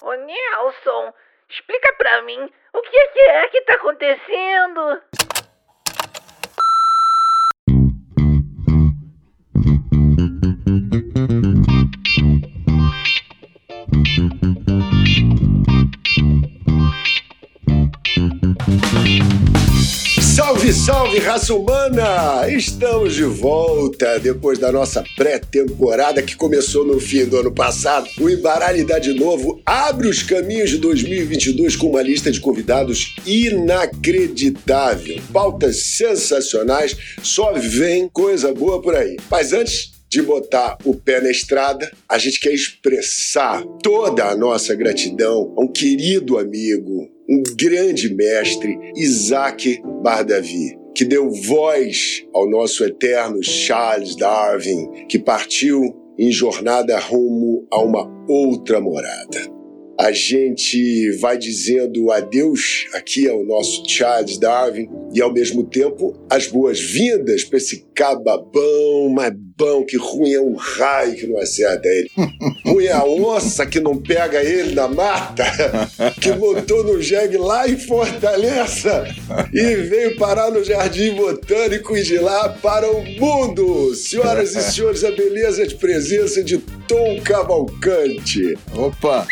[0.00, 1.12] Ô Nelson,
[1.48, 5.02] explica pra mim o que é que tá acontecendo?
[20.72, 22.48] Salve, raça humana!
[22.48, 28.08] Estamos de volta depois da nossa pré-temporada que começou no fim do ano passado.
[28.18, 35.20] O Embaralidade Novo abre os caminhos de 2022 com uma lista de convidados inacreditável.
[35.30, 39.18] Pautas sensacionais, só vem coisa boa por aí.
[39.30, 44.74] Mas antes, de botar o pé na estrada, a gente quer expressar toda a nossa
[44.74, 52.84] gratidão a um querido amigo, um grande mestre, Isaac Bardavi, que deu voz ao nosso
[52.84, 55.82] eterno Charles Darwin, que partiu
[56.18, 59.51] em jornada rumo a uma outra morada.
[59.98, 66.46] A gente vai dizendo adeus aqui ao nosso Charles Darwin e, ao mesmo tempo, as
[66.46, 72.10] boas-vindas para esse cababão, mas bom, que ruim é um raio que não acerta ele.
[72.66, 75.44] ruim é a onça que não pega ele na mata,
[76.20, 79.06] que botou no jegue lá em Fortaleza
[79.52, 83.94] e veio parar no Jardim Botânico e de lá para o mundo.
[83.94, 86.58] Senhoras e senhores, a beleza de presença de
[86.88, 88.54] Tom Cavalcante.
[88.74, 89.26] Opa!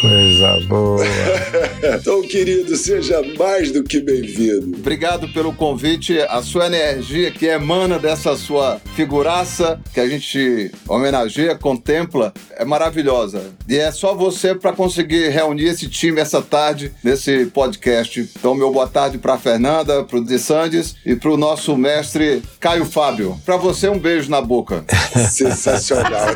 [0.00, 1.04] Coisa boa.
[1.94, 4.74] então, querido, seja mais do que bem-vindo.
[4.78, 6.18] Obrigado pelo convite.
[6.20, 13.52] A sua energia que emana dessa sua figuraça, que a gente homenageia, contempla, é maravilhosa.
[13.68, 18.26] E é só você para conseguir reunir esse time essa tarde nesse podcast.
[18.38, 22.42] Então, meu boa tarde para Fernanda, para o De Sandes e para o nosso mestre
[22.58, 23.38] Caio Fábio.
[23.44, 24.82] Para você, um beijo na boca.
[25.28, 26.28] Sensacional.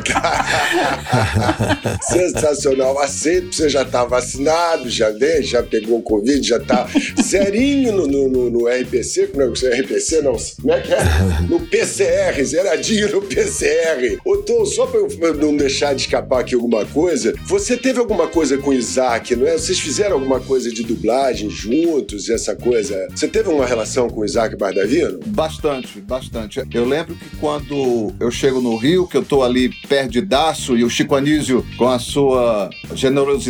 [2.01, 2.99] Sensacional.
[2.99, 6.87] Aceito você já está vacinado, já veio, já pegou o Covid, já está
[7.21, 11.03] zerinho no, no, no, no RPC, não é RPC, não, como é que é?
[11.49, 14.17] No PCR, zeradinho no PCR.
[14.25, 18.27] Ô Tom, só para eu não deixar de escapar aqui alguma coisa, você teve alguma
[18.27, 19.57] coisa com o Isaac, não é?
[19.57, 23.07] Vocês fizeram alguma coisa de dublagem juntos, essa coisa?
[23.11, 25.19] Você teve uma relação com o Isaac Bardavino?
[25.27, 26.61] Bastante, bastante.
[26.73, 30.89] Eu lembro que quando eu chego no Rio, que eu tô ali perdidaço, e o
[30.89, 33.44] Chico Anísio, com a sua generosidade,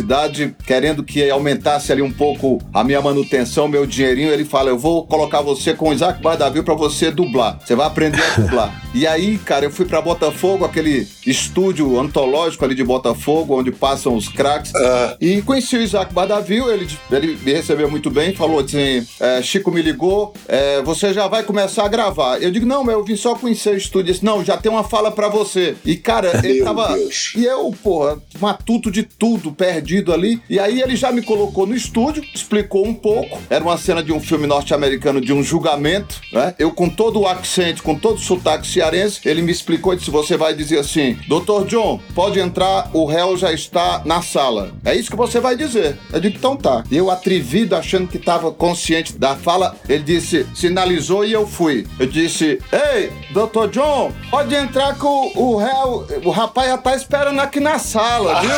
[0.64, 5.06] querendo que aumentasse ali um pouco a minha manutenção, meu dinheirinho, ele fala: Eu vou
[5.06, 7.58] colocar você com o Isaac Bardavil para você dublar.
[7.64, 8.85] Você vai aprender a dublar.
[8.96, 14.14] E aí, cara, eu fui para Botafogo, aquele estúdio antológico ali de Botafogo, onde passam
[14.16, 18.60] os craques, Ah, e conheci o Isaac Bardavil, ele, ele me recebeu muito bem, falou
[18.60, 22.42] assim: é, Chico me ligou, é, você já vai começar a gravar.
[22.42, 24.06] Eu digo, não, mas eu vim só conhecer o estúdio.
[24.06, 25.74] Ele disse, não, já tem uma fala pra você.
[25.84, 26.94] E, cara, ele Meu tava.
[26.94, 27.32] Deus.
[27.36, 30.40] E eu, porra, matuto de tudo, perdido ali.
[30.48, 33.38] E aí ele já me colocou no estúdio, explicou um pouco.
[33.50, 36.54] Era uma cena de um filme norte-americano de um julgamento, né?
[36.58, 40.10] Eu com todo o accent, com todo o sotaque cearense, ele me explicou e disse:
[40.10, 41.66] você vai dizer assim, Dr.
[41.66, 44.72] John, pode entrar, o réu já está na sala.
[44.84, 45.98] É isso que você vai dizer.
[46.12, 46.84] Eu digo, então tá.
[46.90, 51.86] E eu, atrevido, achando que estava consciente da fala, ele disse, sinalizou e eu fui.
[51.98, 53.68] Eu disse, ei, Dr.
[53.70, 58.40] John, pode entrar que o, o réu, o rapaz já tá esperando aqui na sala,
[58.40, 58.50] viu?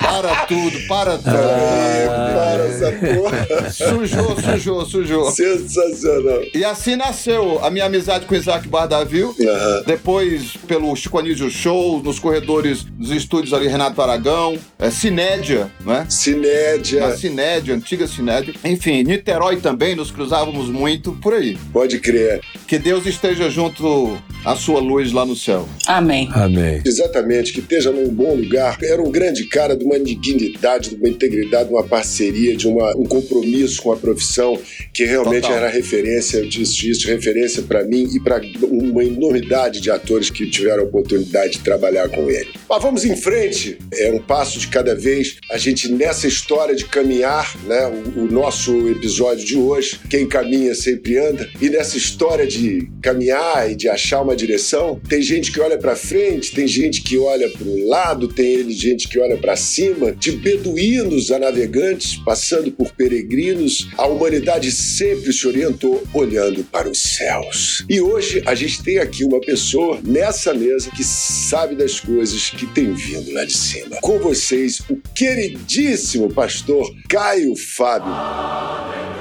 [0.00, 1.24] para tudo, para tudo.
[1.24, 3.70] para essa porra.
[3.70, 5.30] Sujou, sujou, sujou.
[5.30, 6.40] Sensacional.
[6.54, 9.34] E assim nasceu a minha amizade com o Isaac Bardavil.
[9.40, 9.82] Aham.
[9.86, 16.06] Depois, pelo Chico Anísio Show, nos corredores dos estúdios ali, Renato Aragão, é, Cinédia, né?
[16.08, 17.06] Cinédia.
[17.06, 18.54] A Cinédia, antiga Cinédia.
[18.64, 21.56] Enfim, Niterói também, nos cruzávamos muito, por aí.
[21.72, 22.40] Pode crer.
[22.66, 25.68] Que Deus esteja junto à sua luz lá no céu.
[25.86, 26.28] Amém.
[26.32, 26.80] Amém.
[26.84, 28.78] Exatamente, que esteja num bom lugar.
[28.82, 32.96] Era um grande cara de uma dignidade, de uma integridade, de uma parceria, de uma,
[32.96, 34.58] um compromisso com a profissão,
[34.92, 35.56] que realmente Total.
[35.56, 40.48] era referência, eu disse isso, referência para mim e para uma enormidade de atores que
[40.48, 42.48] tiveram a oportunidade de trabalhar com ele.
[42.68, 45.36] Mas vamos em frente, é um passo de cada vez.
[45.50, 50.74] A gente, nessa história de caminhar, né, o, o nosso episódio de hoje, quem caminha
[50.74, 55.60] sempre anda, e nessa história de caminhar e de achar uma direção, tem gente que
[55.60, 59.56] olha para frente, tem gente que olha para o lado, tem gente que olha para
[59.56, 66.88] cima, de beduínos a navegantes, passando por peregrinos, a humanidade sempre se orientou olhando para
[66.88, 67.84] os céus.
[67.88, 72.66] E hoje a gente tem aqui uma pessoa nessa mesa que sabe das coisas que
[72.66, 73.96] tem vindo lá de cima.
[74.00, 78.12] Com vocês, o queridíssimo pastor Caio Fábio.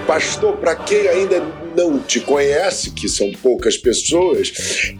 [0.07, 1.41] Pastor, para quem ainda
[1.75, 4.51] não te conhece, que são poucas pessoas,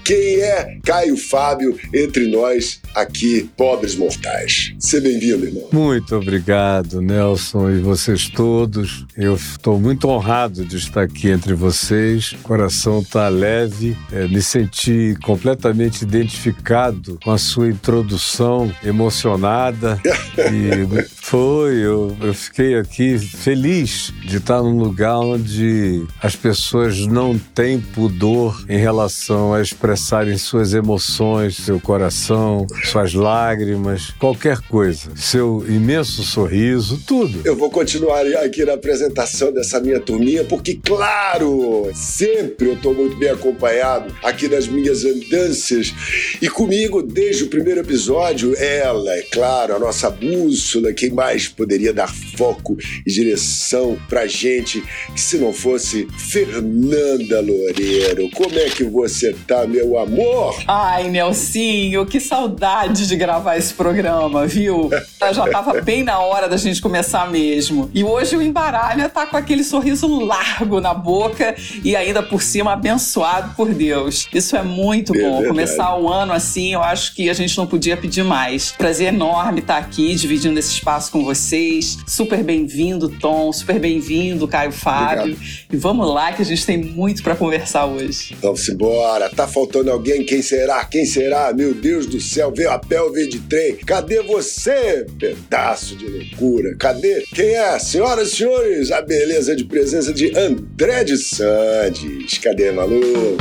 [0.04, 4.74] quem é Caio Fábio entre nós aqui, pobres mortais.
[4.80, 5.68] Seja bem-vindo, irmão.
[5.72, 9.06] Muito obrigado, Nelson, e vocês todos.
[9.18, 12.32] Eu estou muito honrado de estar aqui entre vocês.
[12.32, 13.98] O coração está leve.
[14.12, 20.00] É, me senti completamente identificado com a sua introdução emocionada.
[20.38, 27.38] e foi, eu, eu fiquei aqui feliz de estar num lugar onde as pessoas não
[27.38, 35.12] têm pudor em relação a expressarem suas emoções, seu coração, suas lágrimas, qualquer coisa.
[35.16, 37.42] Seu imenso sorriso, tudo.
[37.44, 43.16] Eu vou continuar aqui na apresentação dessa minha turminha, porque, claro, sempre eu estou muito
[43.18, 45.94] bem acompanhado aqui nas minhas andanças.
[46.42, 51.94] E comigo, desde o primeiro episódio, ela, é claro, a nossa bússola, quem mais poderia
[51.94, 54.84] dar foco e direção pra gente,
[55.14, 58.30] que se não fosse Fernanda Loureiro.
[58.32, 60.56] Como é que você tá, meu amor?
[60.68, 64.90] Ai, Nelsinho, que saudade de gravar esse programa, viu?
[65.34, 67.90] Já tava bem na hora da gente começar mesmo.
[67.94, 72.74] E hoje o Embaralha tá com aquele sorriso largo na boca e ainda por cima
[72.74, 74.28] abençoado por Deus.
[74.34, 75.28] Isso é muito É bom.
[75.42, 75.48] verdade.
[75.48, 78.72] Começar o ano assim, eu acho que a gente não podia pedir mais.
[78.74, 81.98] Prazer enorme estar aqui dividindo esse espaço com vocês.
[82.06, 83.54] Super bem-vindo, Tom.
[83.54, 85.38] Super bem-vindo, Caio Fábio.
[85.72, 88.36] E vamos lá que a gente tem muito pra conversar hoje.
[88.42, 89.30] Vamos embora.
[89.30, 90.26] Tá faltando alguém?
[90.26, 90.84] Quem será?
[90.86, 91.54] Quem será?
[91.54, 93.76] Meu Deus do céu, veio a veio de trem?
[93.78, 95.06] Cadê você?
[95.20, 96.76] Pedaço de loucura.
[96.76, 97.24] Cadê?
[97.34, 97.78] Quem é?
[97.78, 102.38] Senhoras e senhores, a beleza de presença de André de Sandes.
[102.40, 103.38] Cadê, maluco?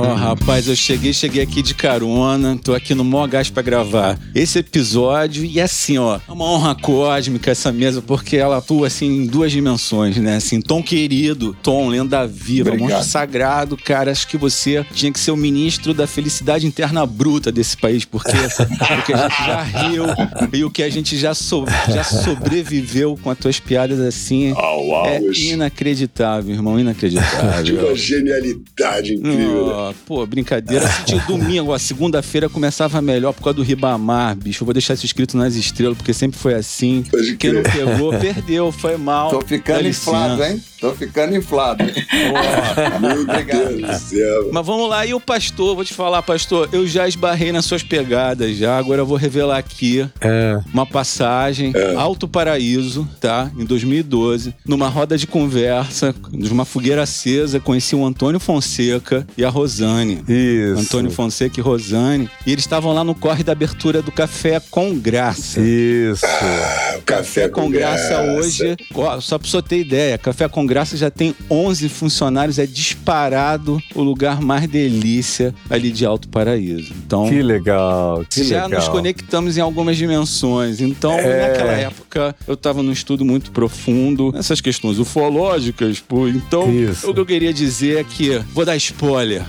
[0.00, 4.18] Ó, rapaz, eu cheguei, cheguei aqui de carona, tô aqui no mó gás pra gravar
[4.34, 9.06] esse episódio e assim, ó, é uma honra cósmica essa mesa porque ela atua assim
[9.06, 10.36] em duas dimensões, né?
[10.36, 12.90] Assim, Tom querido, Tom, lenda viva, Obrigado.
[12.90, 17.50] monstro sagrado, cara, acho que você tinha que ser o ministro da felicidade interna bruta
[17.52, 20.04] desse país, porque o que a gente já riu
[20.52, 25.06] e o que a gente já, so- já sobreviveu com as tuas piadas assim Au,
[25.06, 25.32] é au.
[25.34, 27.86] inacreditável, irmão, De inacreditável.
[27.88, 29.66] uma genialidade incrível.
[29.88, 29.89] né?
[29.90, 30.86] Ó, pô, brincadeira.
[30.88, 34.62] Senti domingo, ó, segunda-feira começava melhor por causa do Ribamar, bicho.
[34.62, 37.04] Eu vou deixar isso escrito nas estrelas, porque sempre foi assim.
[37.10, 39.30] Pode Quem não pegou, perdeu, foi mal.
[39.30, 40.62] Tô ficando inflado, hein?
[40.80, 41.84] Tô ficando inflado.
[41.84, 43.76] Meu Obrigado.
[43.76, 44.50] Deus do céu.
[44.52, 47.82] Mas vamos lá, e o pastor, vou te falar, pastor, eu já esbarrei nas suas
[47.82, 51.94] pegadas já, agora eu vou revelar aqui É, uma passagem, É.
[51.94, 53.50] Alto Paraíso, tá?
[53.58, 59.48] Em 2012, numa roda de conversa, numa fogueira acesa, conheci o Antônio Fonseca e a
[59.80, 60.22] Rosane.
[60.28, 60.80] isso.
[60.80, 62.28] Antônio Fonseca e Rosane.
[62.46, 65.60] E eles estavam lá no corre da abertura do Café com Graça.
[65.60, 66.24] Isso.
[66.26, 70.96] Ah, o café com Graça hoje, ó, só pra você ter ideia, Café com Graça
[70.96, 76.92] já tem 11 funcionários, é disparado o lugar mais delícia ali de Alto Paraíso.
[77.06, 78.80] Então, Que legal, que já legal.
[78.80, 80.80] nos conectamos em algumas dimensões.
[80.80, 81.48] Então, É.
[81.48, 86.28] naquela época, eu estava num estudo muito profundo nessas questões ufológicas, pô.
[86.28, 87.10] Então, Isso.
[87.10, 89.42] o que eu queria dizer é que, vou dar spoiler.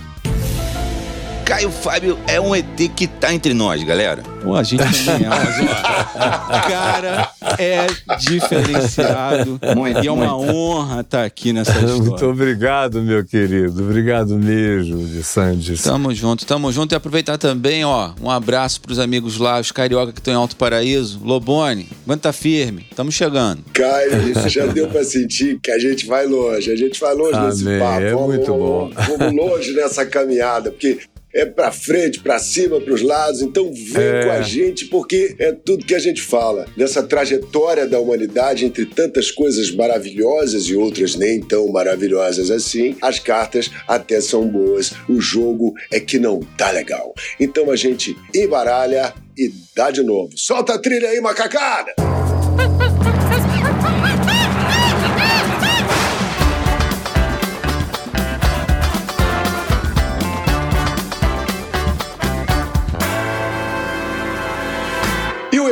[1.52, 2.66] Caio Fábio é um ET
[2.96, 4.24] que tá entre nós, galera.
[4.42, 7.88] Pô, a gente também é, mas ó, o cara é
[8.18, 9.60] diferenciado.
[9.76, 10.54] Muito, e é uma muito.
[10.56, 12.28] honra estar aqui nessa Muito história.
[12.30, 13.84] obrigado, meu querido.
[13.84, 15.84] Obrigado mesmo, de Sandes.
[15.84, 16.94] Tamo junto, tamo junto.
[16.94, 20.56] E aproveitar também, ó, um abraço pros amigos lá, os carioca que estão em Alto
[20.56, 21.20] Paraíso.
[21.24, 23.64] Lobone, aguenta firme, tamo chegando.
[23.74, 27.68] Caio, já deu pra sentir que a gente vai longe, a gente vai longe nesse
[27.68, 28.02] Amém, papo.
[28.02, 31.00] é Vamos- muito vamos- Vamos longe nessa caminhada, porque
[31.34, 33.42] é pra frente, pra cima, pros lados.
[33.42, 34.26] Então vem É.
[34.26, 36.66] com a gente, porque é tudo que a gente fala.
[36.76, 43.20] Nessa trajetória da humanidade, entre tantas coisas maravilhosas e outras nem tão maravilhosas assim, as
[43.20, 44.92] cartas até são boas.
[45.10, 47.14] O jogo é que não tá legal.
[47.40, 50.32] Então a gente embaralha e dá de novo.
[50.36, 51.94] Solta a trilha aí, macacada!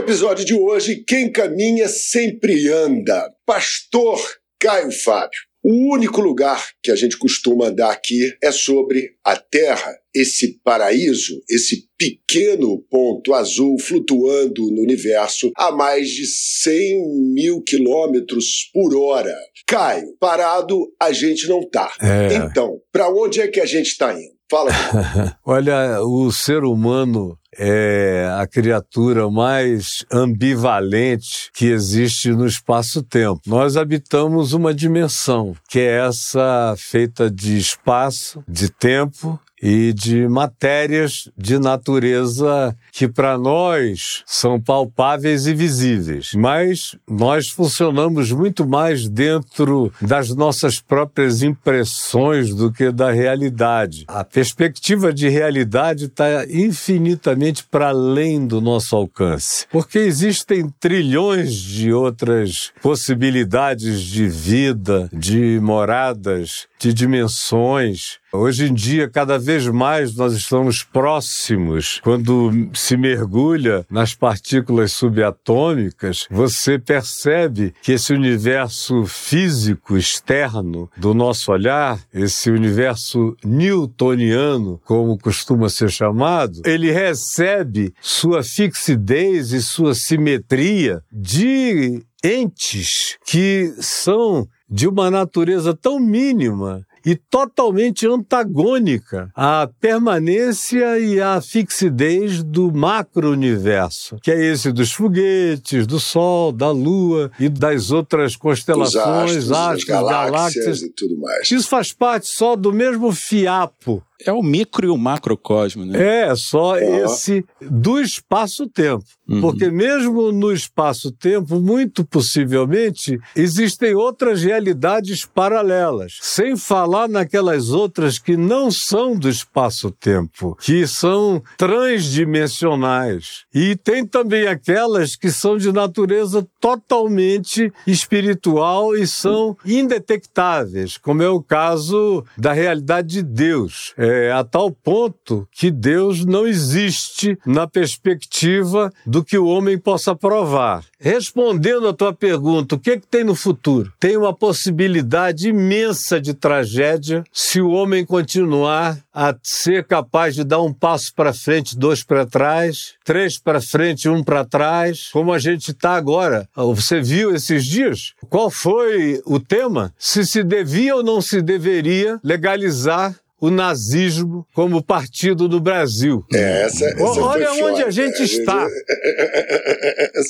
[0.09, 3.31] episódio de hoje, quem caminha sempre anda.
[3.45, 4.19] Pastor
[4.59, 5.39] Caio Fábio.
[5.63, 11.39] O único lugar que a gente costuma andar aqui é sobre a Terra, esse paraíso,
[11.47, 19.37] esse pequeno ponto azul flutuando no universo a mais de 100 mil quilômetros por hora.
[19.67, 21.93] Caio, parado a gente não tá.
[22.01, 22.33] É.
[22.33, 24.39] Então, para onde é que a gente está indo?
[24.49, 24.71] Fala.
[25.45, 33.41] Olha, o ser humano é a criatura mais ambivalente que existe no espaço-tempo.
[33.47, 41.29] Nós habitamos uma dimensão, que é essa feita de espaço, de tempo e de matérias
[41.37, 49.91] de natureza que para nós são palpáveis e visíveis, mas nós funcionamos muito mais dentro
[50.01, 54.05] das nossas próprias impressões do que da realidade.
[54.07, 61.91] A perspectiva de realidade está infinitamente para além do nosso alcance, porque existem trilhões de
[61.91, 68.17] outras possibilidades de vida, de moradas, de dimensões.
[68.31, 71.99] Hoje em dia, cada vez mais nós estamos próximos.
[72.03, 81.51] Quando se mergulha nas partículas subatômicas, você percebe que esse universo físico externo do nosso
[81.51, 91.01] olhar, esse universo newtoniano, como costuma ser chamado, ele recebe sua fixidez e sua simetria
[91.11, 101.19] de entes que são de uma natureza tão mínima e totalmente antagônica à permanência e
[101.19, 107.91] à fixidez do macro-universo, que é esse dos foguetes, do Sol, da Lua e das
[107.91, 110.81] outras constelações, astros, astros, galáxias, galáxias.
[110.81, 111.49] e tudo mais.
[111.49, 116.27] Isso faz parte só do mesmo fiapo É o micro e o macrocosmo, né?
[116.27, 119.05] é, só esse do espaço-tempo.
[119.27, 119.41] Uhum.
[119.41, 126.17] Porque mesmo no espaço-tempo, muito possivelmente, existem outras realidades paralelas.
[126.21, 133.45] Sem falar naquelas outras que não são do espaço-tempo, que são transdimensionais.
[133.53, 141.29] E tem também aquelas que são de natureza totalmente espiritual e são indetectáveis, como é
[141.29, 143.93] o caso da realidade de Deus.
[143.97, 150.15] É, a tal ponto que Deus não existe na perspectiva do que o homem possa
[150.15, 150.83] provar.
[150.99, 153.91] Respondendo à tua pergunta, o que, que tem no futuro?
[153.99, 160.61] Tem uma possibilidade imensa de tragédia se o homem continuar a ser capaz de dar
[160.61, 165.39] um passo para frente, dois para trás, três para frente, um para trás, como a
[165.39, 166.47] gente está agora.
[166.55, 168.13] Você viu esses dias?
[168.29, 169.93] Qual foi o tema?
[169.97, 176.23] Se se devia ou não se deveria legalizar o nazismo como partido no Brasil.
[176.33, 178.67] É, essa, essa olha onde a gente está.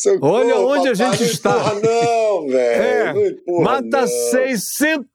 [0.01, 1.51] Socorro, Olha onde a papai, gente não está.
[1.51, 2.81] empurra não, velho.
[2.81, 4.07] É, mata não.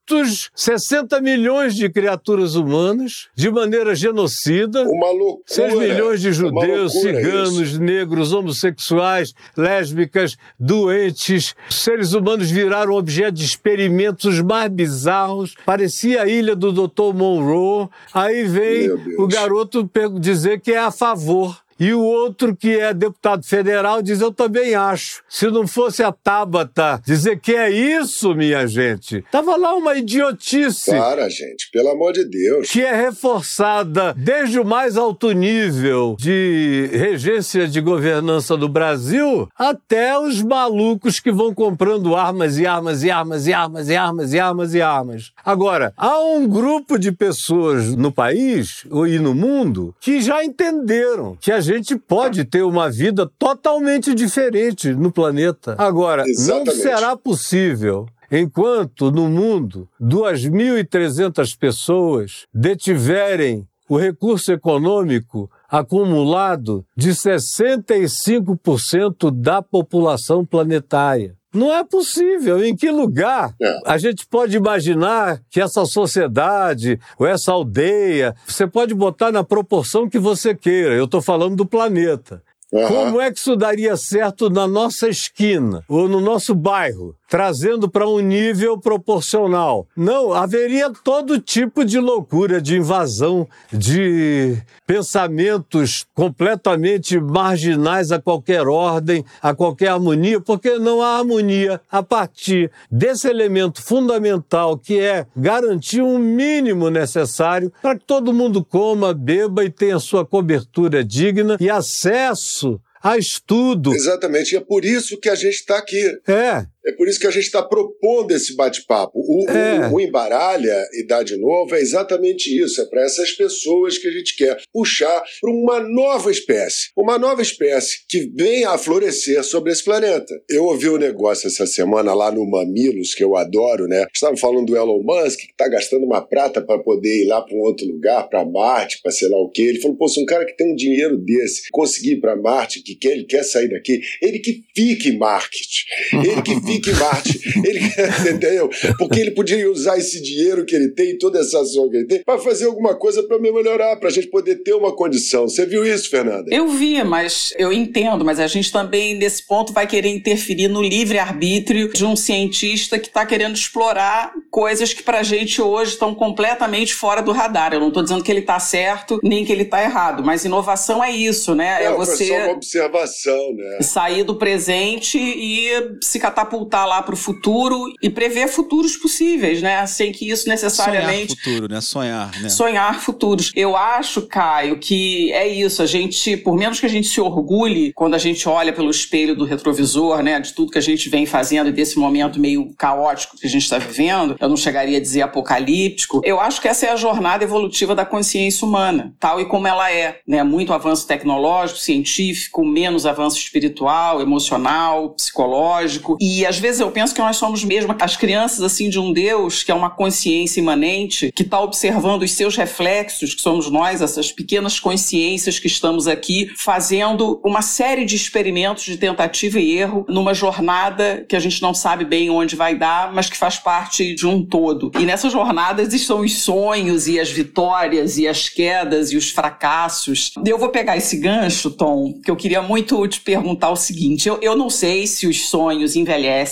[0.06, 4.82] 660 milhões de criaturas humanas de maneira genocida.
[4.84, 5.42] Uma loucura.
[5.46, 7.80] 6 milhões de Uma judeus, ciganos, isso.
[7.80, 11.54] negros, homossexuais, lésbicas, doentes.
[11.70, 15.54] Seres humanos viraram objeto de experimentos mais bizarros.
[15.64, 17.14] Parecia a ilha do Dr.
[17.14, 17.88] Monroe.
[18.12, 19.88] Aí vem o garoto
[20.20, 21.63] dizer que é a favor.
[21.78, 25.22] E o outro, que é deputado federal, diz: Eu também acho.
[25.28, 30.90] Se não fosse a Tabata dizer que é isso, minha gente, tava lá uma idiotice
[30.92, 32.68] Para, gente, pelo amor de Deus.
[32.70, 40.18] que é reforçada desde o mais alto nível de regência de governança do Brasil até
[40.18, 44.38] os malucos que vão comprando armas e armas e armas e armas e armas e
[44.38, 45.32] armas e armas.
[45.44, 51.50] Agora, há um grupo de pessoas no país e no mundo que já entenderam que
[51.52, 55.74] a gente pode ter uma vida totalmente diferente no planeta.
[55.78, 56.76] Agora, não Exatamente.
[56.76, 69.62] será possível Enquanto no mundo 2.300 pessoas detiverem o recurso econômico acumulado de 65% da
[69.62, 71.36] população planetária.
[71.54, 72.64] Não é possível.
[72.64, 73.78] Em que lugar É.
[73.86, 80.08] a gente pode imaginar que essa sociedade ou essa aldeia, você pode botar na proporção
[80.08, 80.94] que você queira.
[80.94, 82.42] Eu estou falando do planeta.
[82.74, 82.88] Aham.
[82.88, 88.08] Como é que isso daria certo na nossa esquina ou no nosso bairro, trazendo para
[88.08, 89.88] um nível proporcional?
[89.96, 99.24] Não, haveria todo tipo de loucura, de invasão, de pensamentos completamente marginais a qualquer ordem,
[99.42, 106.02] a qualquer harmonia, porque não há harmonia a partir desse elemento fundamental que é garantir
[106.02, 111.68] um mínimo necessário para que todo mundo coma, beba e tenha sua cobertura digna e
[111.68, 113.92] acesso a estudo.
[113.92, 116.00] Exatamente, e é por isso que a gente está aqui.
[116.26, 119.18] É, É por isso que a gente está propondo esse bate-papo.
[119.18, 119.88] O, É.
[119.88, 122.80] o, o Embaralha Idade Nova é exatamente isso.
[122.80, 126.90] É para essas pessoas que a gente quer puxar para uma nova espécie.
[126.96, 130.34] Uma nova espécie que venha a florescer sobre esse planeta.
[130.48, 134.04] Eu ouvi um negócio essa semana lá no Mamilos, que eu adoro, né?
[134.12, 137.56] Estavam falando do Elon Musk, que está gastando uma prata para poder ir lá para
[137.56, 139.62] um outro lugar, para Marte, para sei lá o quê.
[139.62, 142.82] Ele falou: pô, se um cara que tem um dinheiro desse conseguir ir para Marte,
[142.82, 145.86] que quer, ele quer sair daqui, ele que fique em Marte.
[146.12, 147.40] Ele que fique Marte.
[147.64, 147.80] Ele,
[148.20, 148.70] entendeu?
[148.98, 152.22] Porque ele poderia usar esse dinheiro que ele tem, toda essa ação que ele tem,
[152.22, 155.48] para fazer alguma coisa para melhorar, para a gente poder ter uma condição.
[155.48, 156.54] Você viu isso, Fernanda?
[156.54, 160.82] Eu vi, mas eu entendo, mas a gente também, nesse ponto, vai querer interferir no
[160.82, 166.94] livre-arbítrio de um cientista que está querendo explorar coisas que pra gente hoje estão completamente
[166.94, 167.72] fora do radar.
[167.72, 171.02] Eu não estou dizendo que ele está certo, nem que ele está errado, mas inovação
[171.02, 171.84] é isso, né?
[171.84, 173.78] é Não, você só uma observação, né?
[173.82, 175.70] sair do presente e
[176.02, 179.86] se catapultar lá para o futuro e prever futuros possíveis, né?
[179.86, 181.80] Sem que isso Sonhar necessariamente futuro, né?
[181.80, 182.48] Sonhar, né?
[182.48, 183.52] sonhar futuros.
[183.54, 185.82] Eu acho, Caio, que é isso.
[185.82, 189.34] A gente, por menos que a gente se orgulhe quando a gente olha pelo espelho
[189.34, 193.36] do retrovisor, né, de tudo que a gente vem fazendo e desse momento meio caótico
[193.36, 196.20] que a gente está vivendo, eu não chegaria a dizer apocalíptico.
[196.24, 199.90] Eu acho que essa é a jornada evolutiva da consciência humana, tal e como ela
[199.90, 200.42] é, né?
[200.42, 206.16] Muito avanço tecnológico, científico, menos avanço espiritual, emocional, psicológico.
[206.20, 209.64] E às vezes eu penso que nós somos mesmo as crianças assim de um Deus
[209.64, 214.30] que é uma consciência imanente, que está observando os seus reflexos, que somos nós, essas
[214.30, 220.32] pequenas consciências que estamos aqui fazendo uma série de experimentos de tentativa e erro numa
[220.32, 224.24] jornada que a gente não sabe bem onde vai dar, mas que faz parte de
[224.24, 224.92] um todo.
[224.96, 230.30] E nessa jornada existem os sonhos e as vitórias e as quedas e os fracassos.
[230.46, 234.38] Eu vou pegar esse gancho, Tom, que eu queria muito te perguntar o seguinte: eu,
[234.40, 236.43] eu não sei se os sonhos envelhecem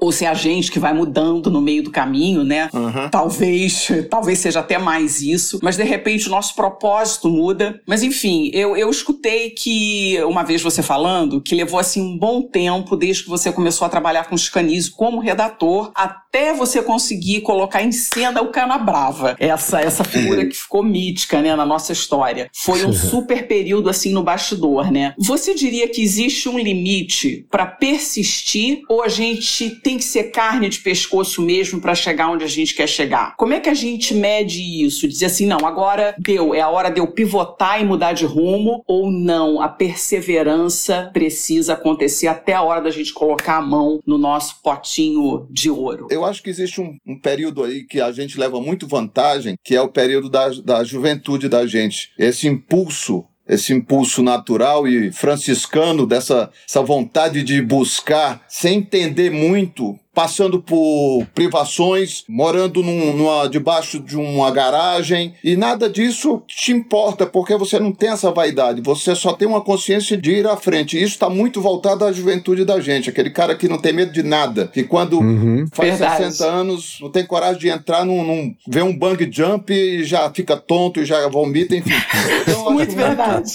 [0.00, 2.68] ou se é a gente que vai mudando no meio do caminho, né?
[3.10, 7.80] Talvez, talvez seja até mais isso, mas de repente o nosso propósito muda.
[7.86, 12.42] Mas enfim, eu, eu escutei que, uma vez você falando, que levou assim um bom
[12.42, 17.40] tempo desde que você começou a trabalhar com os canis como redator, até você conseguir
[17.42, 19.36] colocar em cena o Canabrava.
[19.38, 22.50] Essa, essa figura que ficou mítica, né, na nossa história.
[22.54, 25.14] Foi um super período assim no bastidor, né?
[25.18, 30.68] Você diria que existe um limite para persistir ou a gente tem que ser carne
[30.68, 33.34] de pescoço mesmo para chegar onde a gente quer chegar?
[33.36, 35.08] Como é que a gente mede isso?
[35.08, 38.82] Dizer assim, não, agora deu, é a hora de eu pivotar e mudar de rumo
[38.86, 39.60] ou não?
[39.60, 45.46] A perseverança precisa acontecer até a hora da gente colocar a mão no nosso potinho
[45.50, 46.06] de ouro.
[46.10, 49.74] Eu acho que existe um, um período aí que a gente leva muito vantagem, que
[49.74, 52.10] é o período da, da juventude da gente.
[52.18, 59.98] Esse impulso esse impulso natural e franciscano dessa essa vontade de buscar sem entender muito
[60.18, 67.24] passando por privações, morando num, numa, debaixo de uma garagem, e nada disso te importa,
[67.24, 70.96] porque você não tem essa vaidade, você só tem uma consciência de ir à frente.
[70.96, 74.24] Isso está muito voltado à juventude da gente, aquele cara que não tem medo de
[74.24, 75.66] nada, que quando Uhum.
[75.72, 76.24] faz Verdade.
[76.34, 80.28] 60 anos não tem coragem de entrar num, num vê um bang jump e já
[80.34, 81.90] fica tonto e já vomita, enfim.
[82.42, 83.52] Então, acho Muito verdade.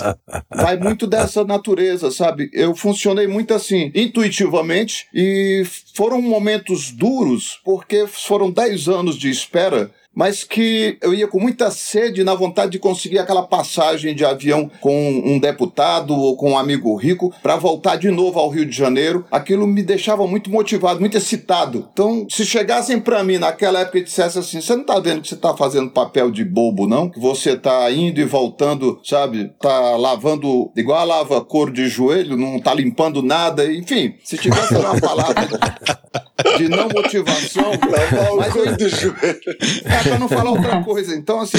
[0.50, 2.50] vai muito dessa natureza, sabe?
[2.54, 9.92] Eu funcionei muito assim, intuitivamente, e foram momentos duros, porque foram 10 anos de espera.
[10.16, 14.70] Mas que eu ia com muita sede na vontade de conseguir aquela passagem de avião
[14.80, 18.76] com um deputado ou com um amigo rico para voltar de novo ao Rio de
[18.76, 19.26] Janeiro.
[19.32, 21.90] Aquilo me deixava muito motivado, muito excitado.
[21.92, 25.30] Então, se chegassem para mim naquela época e dissessem assim: você não tá vendo que
[25.30, 27.10] você tá fazendo papel de bobo, não?
[27.10, 29.52] Que você tá indo e voltando, sabe?
[29.60, 34.16] Tá lavando igual a lava couro de joelho, não tá limpando nada, enfim.
[34.24, 35.48] Se tivesse uma palavra
[36.58, 39.42] de não motivação, Lavar o couro do joelho.
[39.86, 41.16] é pra não falar outra coisa.
[41.16, 41.58] Então, assim.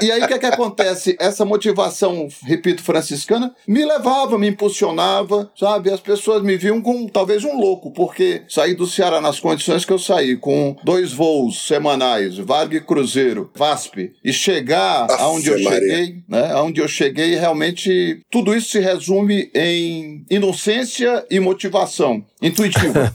[0.00, 1.16] E aí, o que é que acontece?
[1.20, 5.90] Essa motivação, repito, franciscana, me levava, me impulsionava, sabe?
[5.92, 9.92] As pessoas me viam como talvez um louco, porque saí do Ceará nas condições que
[9.92, 15.62] eu saí, com dois voos semanais, Varg e Cruzeiro, VASP, e chegar Aff, aonde eu
[15.62, 15.78] Maria.
[15.78, 16.52] cheguei, né?
[16.52, 23.14] Aonde eu cheguei, realmente, tudo isso se resume em inocência e motivação intuitiva.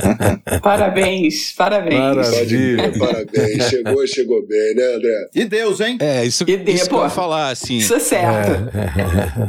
[0.62, 1.98] Parabéns, parabéns.
[1.98, 2.92] Maravilha.
[2.98, 3.64] Parabéns.
[3.68, 5.28] Chegou, chegou bem, né, André?
[5.34, 5.98] E Deus, hein?
[6.00, 7.78] É, isso, E de- isso que eu pô, ia falar, assim.
[7.78, 8.70] Isso é certo.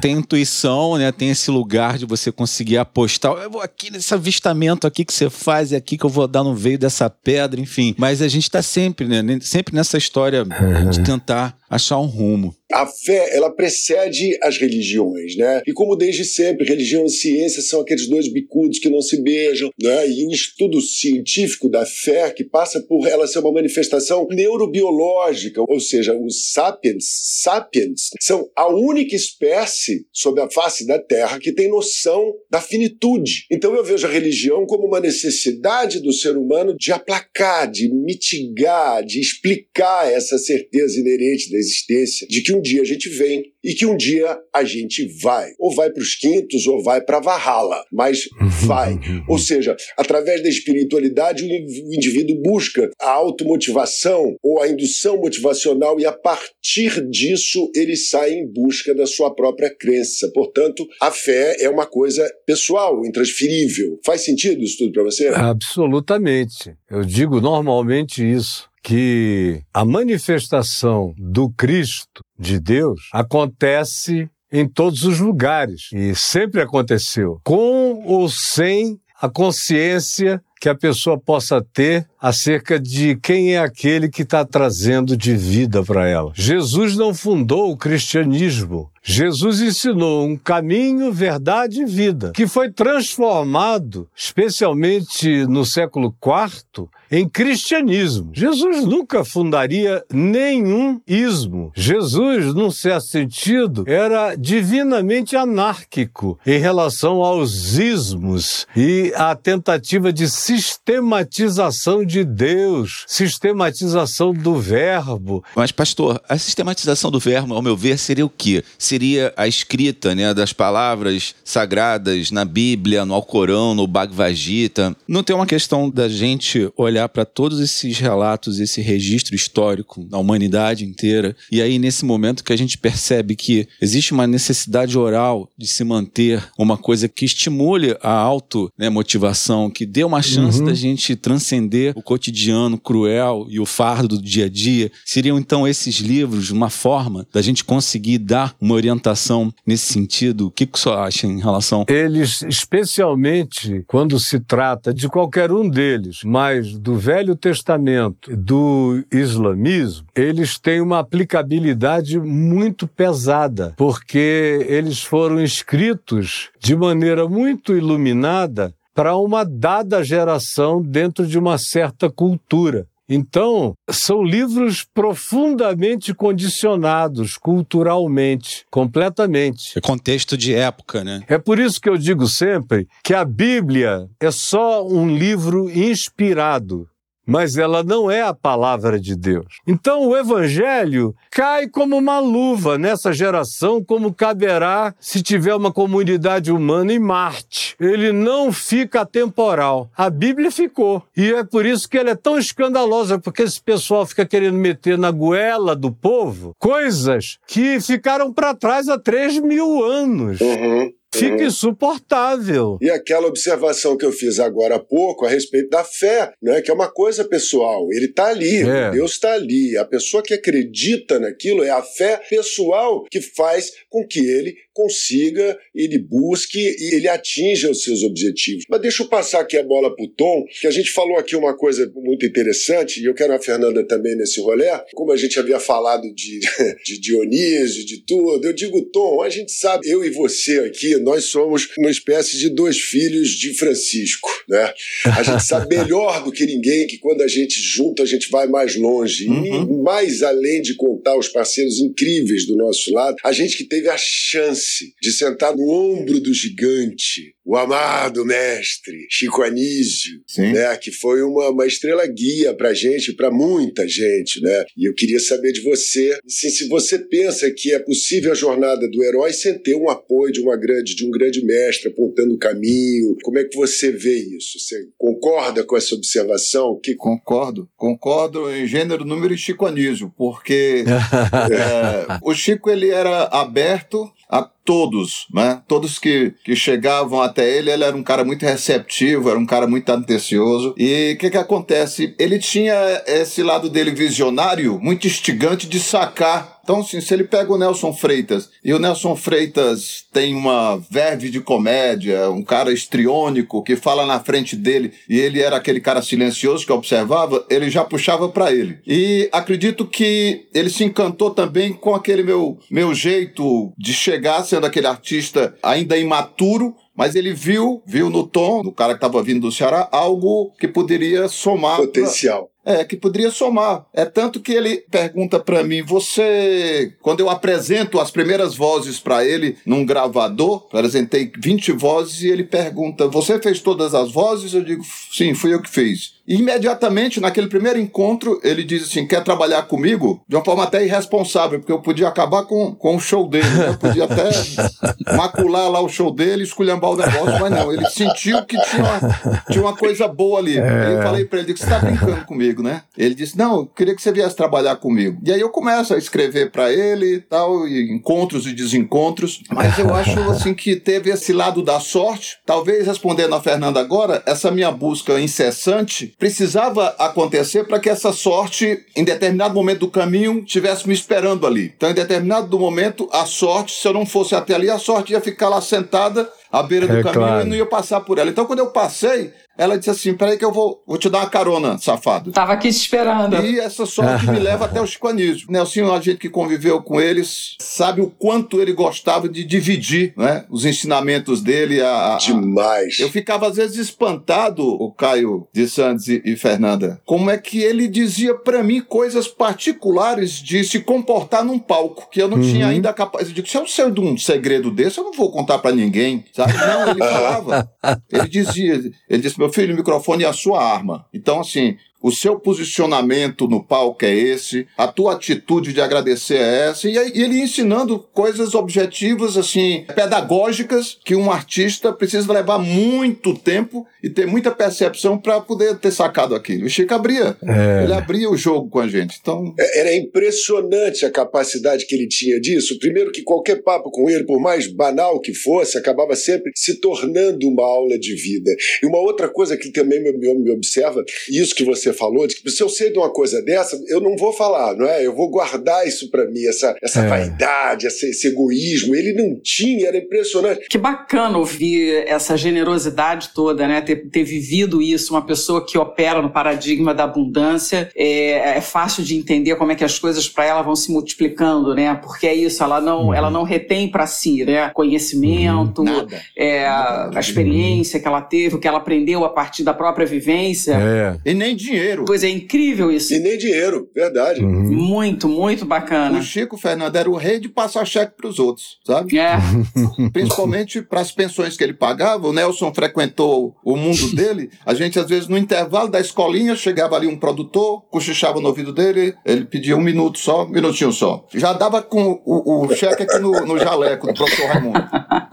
[0.01, 1.11] Tem intuição, né?
[1.11, 3.31] Tem esse lugar de você conseguir apostar.
[3.33, 6.43] Eu vou aqui nesse avistamento aqui que você faz, é aqui que eu vou dar
[6.43, 7.95] no veio dessa pedra, enfim.
[7.97, 9.21] Mas a gente tá sempre, né?
[9.41, 10.43] Sempre nessa história
[10.89, 12.53] de tentar achar um rumo.
[12.69, 15.61] A fé, ela precede as religiões, né?
[15.65, 19.71] E como desde sempre, religião e ciência são aqueles dois bicudos que não se beijam,
[19.81, 20.09] né?
[20.09, 25.79] E o estudo científico da fé, que passa por ela ser uma manifestação neurobiológica, ou
[25.79, 27.05] seja, os sapiens,
[27.41, 33.45] sapiens, são a única espécie sobre a face da Terra que tem noção da finitude.
[33.51, 39.05] Então eu vejo a religião como uma necessidade do ser humano de aplacar, de mitigar,
[39.05, 43.73] de explicar essa certeza inerente da existência, de que um dia a gente vem e
[43.73, 45.51] que um dia a gente vai.
[45.59, 48.27] Ou vai para os quintos ou vai para Valhalla, mas
[48.65, 48.99] vai.
[49.27, 56.05] ou seja, através da espiritualidade, o indivíduo busca a automotivação ou a indução motivacional e
[56.05, 60.29] a partir disso ele sai em busca da sua própria crença.
[60.33, 63.99] Portanto, a fé é uma coisa pessoal, intransferível.
[64.05, 65.27] Faz sentido isso tudo para você?
[65.27, 66.73] Absolutamente.
[66.89, 75.19] Eu digo normalmente isso que a manifestação do Cristo de Deus acontece em todos os
[75.19, 82.79] lugares e sempre aconteceu, com ou sem a consciência que a pessoa possa ter acerca
[82.79, 86.31] de quem é aquele que está trazendo de vida para ela.
[86.35, 88.91] Jesus não fundou o cristianismo.
[89.01, 97.27] Jesus ensinou um caminho, verdade e vida, que foi transformado, especialmente no século IV, em
[97.27, 98.31] cristianismo.
[98.33, 101.71] Jesus nunca fundaria nenhum ismo.
[101.75, 110.29] Jesus, num certo sentido, era divinamente anárquico em relação aos ismos e à tentativa de
[110.29, 115.43] sistematização de Deus, sistematização do verbo.
[115.55, 118.63] Mas, pastor, a sistematização do verbo, ao meu ver, seria o quê?
[118.77, 124.95] Seria a escrita né, das palavras sagradas na Bíblia, no Alcorão, no Bhagavad Gita.
[125.07, 130.17] Não tem uma questão da gente olhar para todos esses relatos, esse registro histórico da
[130.17, 135.49] humanidade inteira, e aí nesse momento que a gente percebe que existe uma necessidade oral
[135.57, 140.65] de se manter uma coisa que estimule a automotivação, né, que dê uma chance uhum.
[140.65, 145.67] da gente transcender o cotidiano cruel e o fardo do dia a dia, seriam então
[145.67, 150.47] esses livros uma forma da gente conseguir dar uma orientação nesse sentido?
[150.47, 151.85] O que, que o senhor acha em relação?
[151.87, 160.07] Eles, especialmente quando se trata de qualquer um deles, mas do Velho Testamento, do islamismo,
[160.15, 169.15] eles têm uma aplicabilidade muito pesada, porque eles foram escritos de maneira muito iluminada para
[169.15, 172.85] uma dada geração dentro de uma certa cultura.
[173.13, 179.77] Então, são livros profundamente condicionados culturalmente, completamente.
[179.77, 181.21] É contexto de época, né?
[181.27, 186.87] É por isso que eu digo sempre que a Bíblia é só um livro inspirado
[187.31, 189.45] mas ela não é a palavra de Deus.
[189.65, 196.51] Então o evangelho cai como uma luva nessa geração, como caberá se tiver uma comunidade
[196.51, 197.73] humana em Marte.
[197.79, 199.89] Ele não fica temporal.
[199.95, 201.01] A Bíblia ficou.
[201.15, 204.97] E é por isso que ela é tão escandalosa, porque esse pessoal fica querendo meter
[204.97, 210.41] na goela do povo coisas que ficaram para trás há três mil anos.
[210.41, 210.91] Uhum.
[211.13, 212.77] Fica insuportável.
[212.81, 216.71] E aquela observação que eu fiz agora há pouco a respeito da fé, né, que
[216.71, 217.91] é uma coisa pessoal.
[217.91, 218.91] Ele está ali, é.
[218.91, 219.77] Deus está ali.
[219.77, 225.57] A pessoa que acredita naquilo é a fé pessoal que faz com que ele consiga,
[225.75, 228.63] ele busque e ele atinja os seus objetivos.
[228.69, 231.35] Mas deixa eu passar aqui a bola para o Tom, que a gente falou aqui
[231.35, 234.69] uma coisa muito interessante, e eu quero a Fernanda também nesse rolê.
[234.93, 236.39] Como a gente havia falado de,
[236.85, 241.25] de Dionísio, de tudo, eu digo, Tom, a gente sabe, eu e você aqui, nós
[241.25, 244.73] somos uma espécie de dois filhos de Francisco, né?
[245.17, 248.47] A gente sabe melhor do que ninguém que quando a gente junta, a gente vai
[248.47, 249.27] mais longe.
[249.27, 249.63] Uhum.
[249.63, 253.89] E mais além de contar os parceiros incríveis do nosso lado, a gente que teve
[253.89, 254.60] a chance
[255.01, 261.49] de sentar no ombro do gigante, o amado mestre Chico Anísio, né, que foi uma,
[261.49, 264.63] uma estrela guia para gente, para muita gente, né?
[264.77, 268.87] E eu queria saber de você, assim, se você pensa que é possível a jornada
[268.89, 272.37] do herói sem ter um apoio de uma grande, de um grande mestre apontando o
[272.37, 273.15] caminho.
[273.23, 274.59] Como é que você vê isso?
[274.59, 276.79] Você concorda com essa observação?
[276.81, 276.95] Que...
[276.95, 280.83] Concordo, concordo em gênero, número e Chico Anísio, porque
[281.51, 285.61] é, o Chico ele era aberto a todos, né?
[285.67, 289.67] Todos que, que chegavam até ele, ele era um cara muito receptivo, era um cara
[289.67, 290.73] muito atencioso.
[290.77, 292.15] E o que que acontece?
[292.19, 292.73] Ele tinha
[293.05, 297.91] esse lado dele visionário, muito instigante de sacar então, assim, se ele pega o Nelson
[297.91, 304.05] Freitas e o Nelson Freitas tem uma verve de comédia, um cara estriônico que fala
[304.05, 308.51] na frente dele e ele era aquele cara silencioso que observava, ele já puxava para
[308.51, 308.79] ele.
[308.85, 314.67] E acredito que ele se encantou também com aquele meu, meu jeito de chegar sendo
[314.67, 319.41] aquele artista ainda imaturo, mas ele viu, viu no tom do cara que estava vindo
[319.41, 321.77] do Ceará algo que poderia somar.
[321.77, 322.49] Potencial.
[322.63, 323.85] É, que poderia somar.
[323.93, 326.93] É tanto que ele pergunta para mim: você.
[327.01, 332.43] Quando eu apresento as primeiras vozes para ele num gravador, apresentei 20 vozes e ele
[332.43, 334.53] pergunta: você fez todas as vozes?
[334.53, 336.21] Eu digo: sim, fui eu que fiz.
[336.27, 340.23] E imediatamente, naquele primeiro encontro, ele diz assim: quer trabalhar comigo?
[340.27, 343.69] De uma forma até irresponsável, porque eu podia acabar com, com o show dele, né?
[343.69, 344.29] eu podia até
[345.17, 349.43] macular lá o show dele, esculhambar o negócio, mas não, ele sentiu que tinha uma,
[349.51, 350.57] tinha uma coisa boa ali.
[350.57, 350.95] É.
[350.97, 352.83] Eu falei para ele: você está brincando comigo, né?
[352.97, 355.19] Ele disse: não, eu queria que você viesse trabalhar comigo.
[355.23, 359.77] E aí eu começo a escrever para ele e tal, e encontros e desencontros, mas
[359.77, 362.39] eu acho assim que teve esse lado da sorte.
[362.45, 368.79] Talvez respondendo a Fernanda agora, essa minha busca incessante precisava acontecer para que essa sorte,
[368.95, 371.73] em determinado momento do caminho, tivesse me esperando ali.
[371.75, 375.21] Então, em determinado momento, a sorte, se eu não fosse até ali, a sorte ia
[375.21, 377.45] ficar lá sentada à beira do é, caminho claro.
[377.45, 378.29] e não ia passar por ela.
[378.29, 381.29] Então, quando eu passei, ela disse assim: peraí, que eu vou, vou te dar uma
[381.29, 382.31] carona, safado.
[382.31, 383.35] Tava aqui te esperando.
[383.45, 385.47] E essa sorte me leva até o Chico Anísio.
[385.49, 390.45] Nelson, a gente que conviveu com eles, sabe o quanto ele gostava de dividir né,
[390.49, 391.81] os ensinamentos dele.
[391.81, 392.99] A, a, Demais.
[392.99, 397.59] Eu ficava às vezes espantado, o Caio de Santos e, e Fernanda, como é que
[397.59, 402.43] ele dizia para mim coisas particulares de se comportar num palco, que eu não uhum.
[402.43, 403.27] tinha ainda capaz.
[403.27, 406.25] Eu digo: se eu sei de um segredo desse, eu não vou contar para ninguém,
[406.33, 406.53] sabe?
[406.53, 407.71] Não, ele falava.
[408.11, 411.05] ele dizia, ele disse, meu filho, o microfone é a sua arma.
[411.13, 416.69] Então, assim, o seu posicionamento no palco é esse, a tua atitude de agradecer é
[416.69, 423.85] essa, e ele ensinando coisas objetivas, assim, pedagógicas, que um artista precisa levar muito tempo
[424.03, 426.65] e ter muita percepção para poder ter sacado aquilo.
[426.65, 427.83] O Chico abria, é.
[427.83, 429.17] ele abria o jogo com a gente.
[429.21, 429.53] Então...
[429.59, 432.79] É, era impressionante a capacidade que ele tinha disso.
[432.79, 437.47] Primeiro que qualquer papo com ele, por mais banal que fosse, acabava sempre se tornando
[437.47, 438.51] uma aula de vida.
[438.81, 442.49] E uma outra coisa que também me, me observa, isso que você falou, de que
[442.49, 445.05] se eu sei de uma coisa dessa, eu não vou falar, não é?
[445.05, 447.07] Eu vou guardar isso para mim, essa, essa é.
[447.07, 448.95] vaidade, esse, esse, egoísmo.
[448.95, 450.67] Ele não tinha, era impressionante.
[450.69, 453.81] Que bacana ouvir essa generosidade toda, né?
[453.81, 459.03] Ter, ter vivido isso, uma pessoa que opera no paradigma da abundância, é, é fácil
[459.03, 461.93] de entender como é que as coisas para ela vão se multiplicando, né?
[461.95, 463.13] Porque é isso, ela não, uhum.
[463.13, 464.69] ela não retém para si, né?
[464.69, 466.07] Conhecimento, uhum.
[466.35, 470.05] é, a, a experiência que ela teve, o que ela aprendeu a partir da própria
[470.05, 470.73] vivência.
[470.73, 471.29] É.
[471.29, 472.05] E nem dinheiro dinheiro.
[472.05, 473.13] Pois é, incrível isso.
[473.13, 474.43] E nem dinheiro, verdade.
[474.43, 474.71] Uhum.
[474.71, 476.19] Muito, muito bacana.
[476.19, 479.17] O Chico Fernando era o rei de passar cheque para os outros, sabe?
[479.17, 479.37] É.
[480.13, 482.27] Principalmente para as pensões que ele pagava.
[482.27, 484.49] O Nelson frequentou o mundo dele.
[484.65, 488.71] A gente, às vezes, no intervalo da escolinha, chegava ali um produtor, cochichava no ouvido
[488.71, 491.25] dele, ele pedia um minuto só, um minutinho só.
[491.33, 494.79] Já dava com o, o cheque aqui no, no jaleco do professor Raimundo.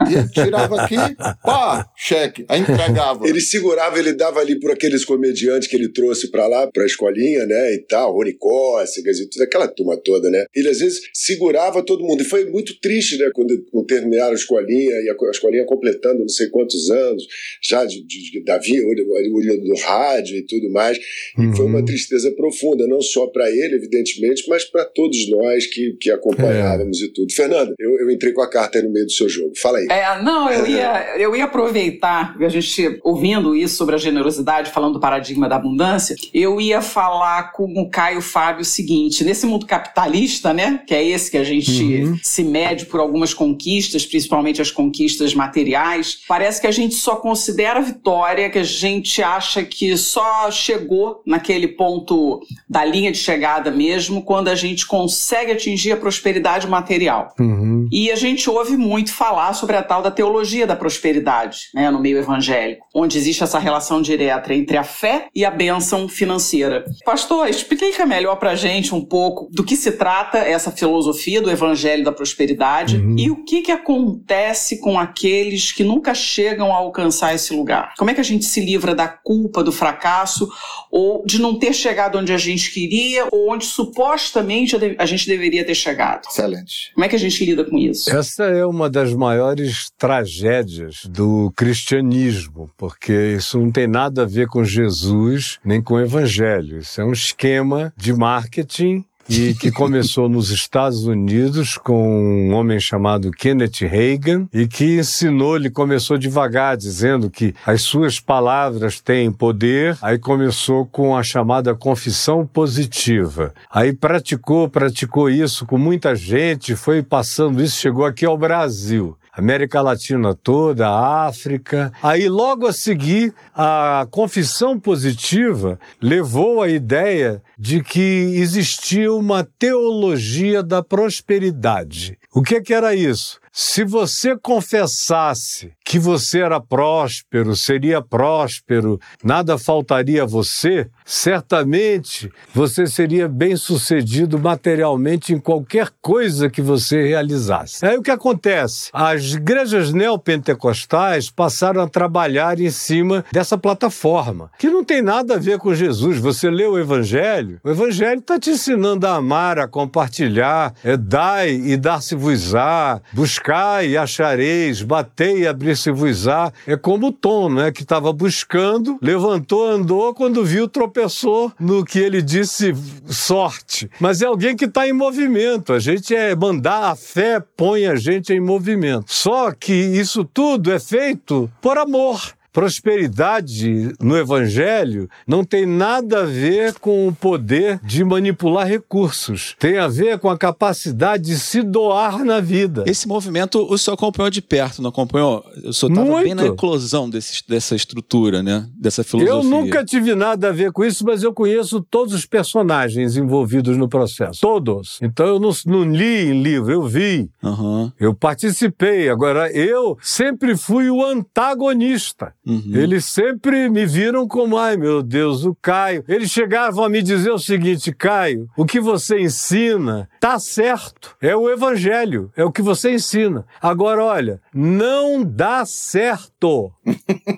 [0.09, 0.97] E tirava aqui,
[1.43, 2.45] pá, cheque.
[2.49, 3.27] Aí entregava.
[3.27, 7.47] Ele segurava, ele dava ali por aqueles comediantes que ele trouxe para lá, pra escolinha,
[7.47, 10.45] né, e tal, Rony Cócegas e tudo, aquela turma toda, né.
[10.55, 12.23] Ele às vezes segurava todo mundo.
[12.23, 16.21] E foi muito triste, né, quando, quando terminaram a escolinha, e a, a, escolinha completando
[16.21, 17.27] não sei quantos anos,
[17.63, 20.99] já de, de, de Davi, o, o, do rádio e tudo mais.
[21.37, 21.53] Uhum.
[21.53, 25.97] E foi uma tristeza profunda, não só para ele, evidentemente, mas para todos nós que,
[26.01, 27.05] que acompanhávamos é.
[27.05, 27.33] e tudo.
[27.33, 29.53] Fernando, eu, eu entrei com a carta aí no meio do seu jogo.
[29.57, 29.87] Fala aí.
[29.91, 34.95] É, não, eu ia, eu ia aproveitar, a gente ouvindo isso sobre a generosidade, falando
[34.95, 39.67] do paradigma da abundância, eu ia falar com o Caio Fábio o seguinte: nesse mundo
[39.67, 42.19] capitalista, né, que é esse que a gente uhum.
[42.23, 47.79] se mede por algumas conquistas, principalmente as conquistas materiais, parece que a gente só considera
[47.79, 53.71] a vitória, que a gente acha que só chegou naquele ponto da linha de chegada
[53.71, 57.35] mesmo quando a gente consegue atingir a prosperidade material.
[57.39, 57.89] Uhum.
[57.93, 62.01] E a gente ouve muito falar sobre a tal da teologia da prosperidade, né, no
[62.01, 66.85] meio evangélico, onde existe essa relação direta entre a fé e a bênção financeira.
[67.05, 72.05] Pastor, explica melhor para gente um pouco do que se trata essa filosofia do Evangelho
[72.05, 73.17] da Prosperidade uhum.
[73.17, 77.95] e o que, que acontece com aqueles que nunca chegam a alcançar esse lugar.
[77.97, 80.49] Como é que a gente se livra da culpa, do fracasso
[80.91, 85.65] ou de não ter chegado onde a gente queria ou onde supostamente a gente deveria
[85.65, 86.23] ter chegado?
[86.29, 86.93] Excelente.
[86.95, 88.11] Como é que a gente lida com isso?
[88.11, 94.49] Essa é uma das maiores tragédias do cristianismo, porque isso não tem nada a ver
[94.49, 96.79] com Jesus nem com o evangelho.
[96.79, 102.81] Isso é um esquema de marketing e que começou nos Estados Unidos com um homem
[102.81, 109.31] chamado Kenneth Reagan e que ensinou, ele começou devagar dizendo que as suas palavras têm
[109.31, 113.53] poder, aí começou com a chamada confissão positiva.
[113.71, 119.17] Aí praticou, praticou isso com muita gente, foi passando isso, chegou aqui ao Brasil.
[119.39, 121.93] América Latina toda, África.
[122.03, 130.61] Aí, logo a seguir, a confissão positiva levou a ideia de que existia uma teologia
[130.61, 132.19] da prosperidade.
[132.35, 133.39] O que, que era isso?
[133.61, 142.87] Se você confessasse que você era próspero, seria próspero, nada faltaria a você, certamente você
[142.87, 147.85] seria bem sucedido materialmente em qualquer coisa que você realizasse.
[147.85, 148.91] Aí o que acontece?
[148.93, 155.39] As igrejas neopentecostais passaram a trabalhar em cima dessa plataforma, que não tem nada a
[155.39, 156.19] ver com Jesus.
[156.21, 161.51] Você lê o Evangelho, o Evangelho está te ensinando a amar, a compartilhar, é dai
[161.51, 166.53] e dar-se-vos-á, buscar buscai e achareis, batei e abrir-se-vos-á.
[166.67, 171.99] É como o Tom, né, que estava buscando, levantou, andou, quando viu, tropeçou no que
[171.99, 172.75] ele disse
[173.07, 173.91] sorte.
[173.99, 175.73] Mas é alguém que está em movimento.
[175.73, 179.07] A gente é mandar a fé põe a gente em movimento.
[179.09, 182.38] Só que isso tudo é feito por amor.
[182.59, 189.55] Prosperidade no Evangelho não tem nada a ver com o poder de manipular recursos.
[189.61, 192.83] Tem a ver com a capacidade de se doar na vida.
[192.85, 195.45] Esse movimento o senhor acompanhou de perto, não acompanhou?
[195.65, 198.69] O senhor estava bem na eclosão desse, dessa estrutura, né?
[198.77, 199.39] Dessa filosofia.
[199.39, 203.77] Eu nunca tive nada a ver com isso, mas eu conheço todos os personagens envolvidos
[203.77, 204.41] no processo.
[204.41, 204.99] Todos.
[205.01, 207.31] Então eu não, não li em livro, eu vi.
[207.41, 207.93] Uhum.
[208.01, 209.09] Eu participei.
[209.09, 212.35] Agora, eu sempre fui o antagonista.
[212.49, 212.73] Uhum.
[212.75, 216.03] Eles sempre me viram como, ai meu Deus, o Caio.
[216.09, 221.15] Eles chegavam a me dizer o seguinte: Caio, o que você ensina tá certo.
[221.21, 223.45] É o evangelho, é o que você ensina.
[223.61, 226.73] Agora, olha, não dá certo.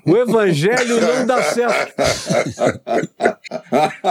[0.06, 1.94] O evangelho não dá certo.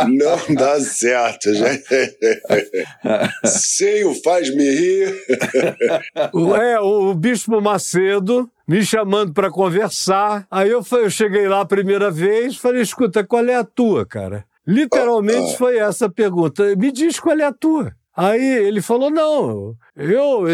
[0.09, 2.17] Não dá certo, gente.
[3.45, 5.25] Sem o faz-me rir.
[6.61, 10.45] É, o Bispo Macedo me chamando para conversar.
[10.51, 14.45] Aí eu, eu cheguei lá a primeira vez, falei: escuta, qual é a tua, cara?
[14.65, 16.75] Literalmente foi essa a pergunta.
[16.75, 17.91] Me diz qual é a tua.
[18.15, 20.45] Aí ele falou: não, eu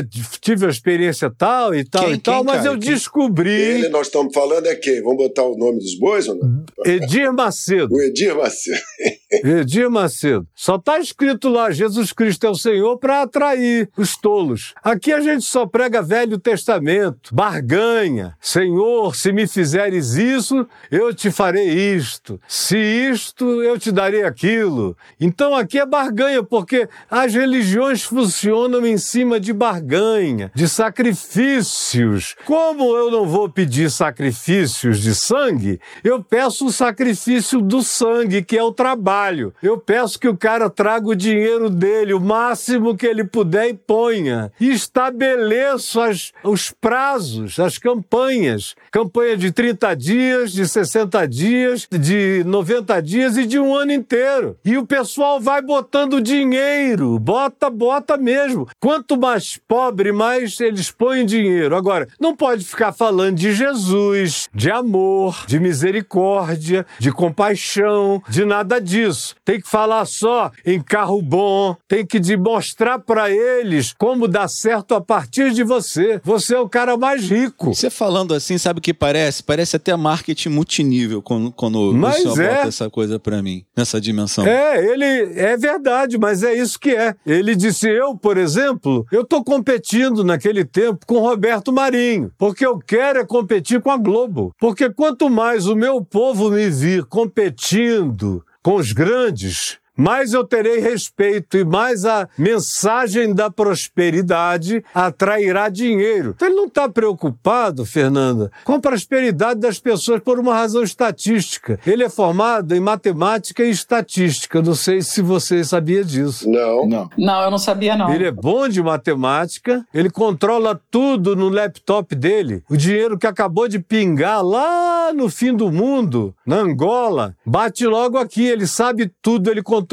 [0.41, 2.69] tive a experiência tal e tal quem, e tal, mas cara?
[2.69, 3.51] eu descobri.
[3.51, 5.01] Ele nós estamos falando é quem?
[5.01, 6.65] Vamos botar o nome dos bois ou não?
[6.85, 7.93] Edir Macedo.
[7.93, 8.81] O Edir Macedo.
[9.43, 10.47] Edir Macedo.
[10.55, 14.73] Só está escrito lá: Jesus Cristo é o Senhor para atrair os tolos.
[14.83, 18.35] Aqui a gente só prega Velho Testamento, barganha.
[18.41, 22.39] Senhor, se me fizeres isso, eu te farei isto.
[22.47, 24.97] Se isto, eu te darei aquilo.
[25.19, 32.35] Então aqui é barganha, porque as religiões funcionam em cima de barganha, de sacrifícios.
[32.45, 38.57] Como eu não vou pedir sacrifícios de sangue, eu peço o sacrifício do sangue, que
[38.57, 39.53] é o trabalho.
[39.61, 43.73] Eu peço que o cara traga o dinheiro dele, o máximo que ele puder e
[43.73, 44.51] ponha.
[44.59, 48.75] E estabeleço as, os prazos, as campanhas.
[48.91, 54.57] Campanha de 30 dias, de 60 dias, de 90 dias e de um ano inteiro.
[54.63, 58.67] E o pessoal vai botando dinheiro, bota, bota mesmo.
[58.79, 61.75] Quanto mais pobre, mais eles põem dinheiro.
[61.75, 68.79] Agora, não pode ficar falando de Jesus, de amor, de misericórdia, de compaixão, de nada
[68.79, 69.35] disso.
[69.43, 74.95] Tem que falar só em carro bom, tem que demonstrar para eles como dá certo
[74.95, 76.19] a partir de você.
[76.23, 77.73] Você é o cara mais rico.
[77.73, 79.43] Você falando assim, sabe o que parece?
[79.43, 82.55] Parece até marketing multinível quando, quando mas o senhor é.
[82.55, 84.45] bota essa coisa para mim, nessa dimensão.
[84.45, 85.05] É, ele
[85.39, 87.15] é verdade, mas é isso que é.
[87.25, 92.79] Ele disse: Eu, por exemplo, eu estou competindo naquele tempo com Roberto Marinho, porque eu
[92.79, 94.53] quero é competir com a Globo.
[94.59, 100.79] Porque quanto mais o meu povo me vir competindo com os grandes, mais eu terei
[100.79, 106.33] respeito e mais a mensagem da prosperidade atrairá dinheiro.
[106.35, 111.79] Então ele não está preocupado, Fernanda, com a prosperidade das pessoas por uma razão estatística.
[111.85, 114.61] Ele é formado em matemática e estatística.
[114.61, 116.49] Não sei se você sabia disso.
[116.49, 116.85] Não.
[116.85, 117.09] Não.
[117.17, 118.13] Não, eu não sabia, não.
[118.13, 122.63] Ele é bom de matemática, ele controla tudo no laptop dele.
[122.69, 128.17] O dinheiro que acabou de pingar lá no fim do mundo, na Angola, bate logo
[128.17, 128.45] aqui.
[128.45, 129.84] Ele sabe tudo, ele controla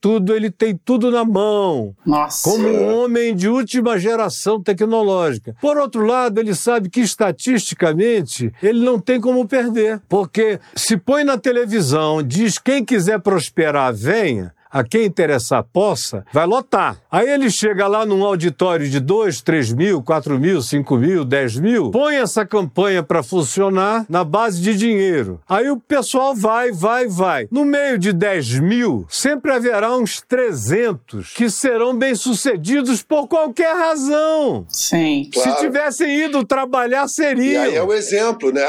[0.00, 1.94] tudo, ele tem tudo na mão.
[2.04, 2.48] Nossa.
[2.48, 5.54] Como um homem de última geração tecnológica.
[5.60, 10.00] Por outro lado, ele sabe que estatisticamente ele não tem como perder.
[10.08, 16.46] Porque se põe na televisão, diz quem quiser prosperar, venha a quem interessar possa, vai
[16.46, 16.98] lotar.
[17.10, 21.56] Aí ele chega lá num auditório de 2, 3 mil, 4 mil, 5 mil, 10
[21.56, 25.40] mil, põe essa campanha para funcionar na base de dinheiro.
[25.48, 27.48] Aí o pessoal vai, vai, vai.
[27.50, 34.64] No meio de 10 mil, sempre haverá uns 300 que serão bem-sucedidos por qualquer razão.
[34.68, 35.28] Sim.
[35.32, 35.50] Claro.
[35.50, 37.62] Se tivessem ido trabalhar, E seriam.
[37.64, 38.66] aí é o exemplo, né?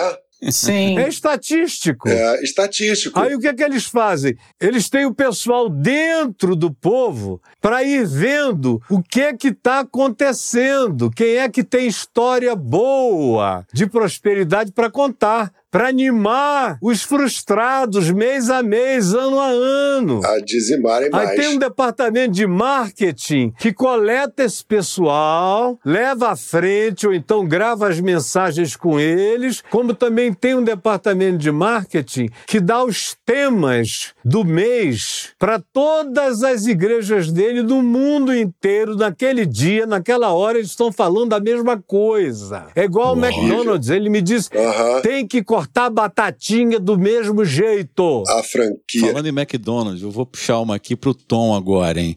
[0.49, 0.97] Sim.
[0.97, 2.09] É estatístico.
[2.09, 3.19] É estatístico.
[3.19, 4.35] Aí o que é que eles fazem?
[4.59, 9.81] Eles têm o pessoal dentro do povo para ir vendo o que é que está
[9.81, 18.11] acontecendo, quem é que tem história boa de prosperidade para contar, para animar os frustrados
[18.11, 20.19] mês a mês, ano a ano.
[20.26, 21.30] A dizimarem mais.
[21.30, 27.47] Aí tem um departamento de marketing que coleta esse pessoal, leva à frente ou então
[27.47, 33.15] grava as mensagens com eles, como também tem um departamento de marketing que dá os
[33.26, 40.57] temas do mês para todas as igrejas dele no mundo inteiro, naquele dia, naquela hora,
[40.57, 42.67] eles estão falando a mesma coisa.
[42.76, 45.01] É igual o McDonald's, ele me disse, Aham.
[45.01, 48.24] tem que cortar a batatinha do mesmo jeito.
[48.28, 49.01] A franquia.
[49.01, 52.16] Falando em McDonald's, eu vou puxar uma aqui pro Tom agora, hein?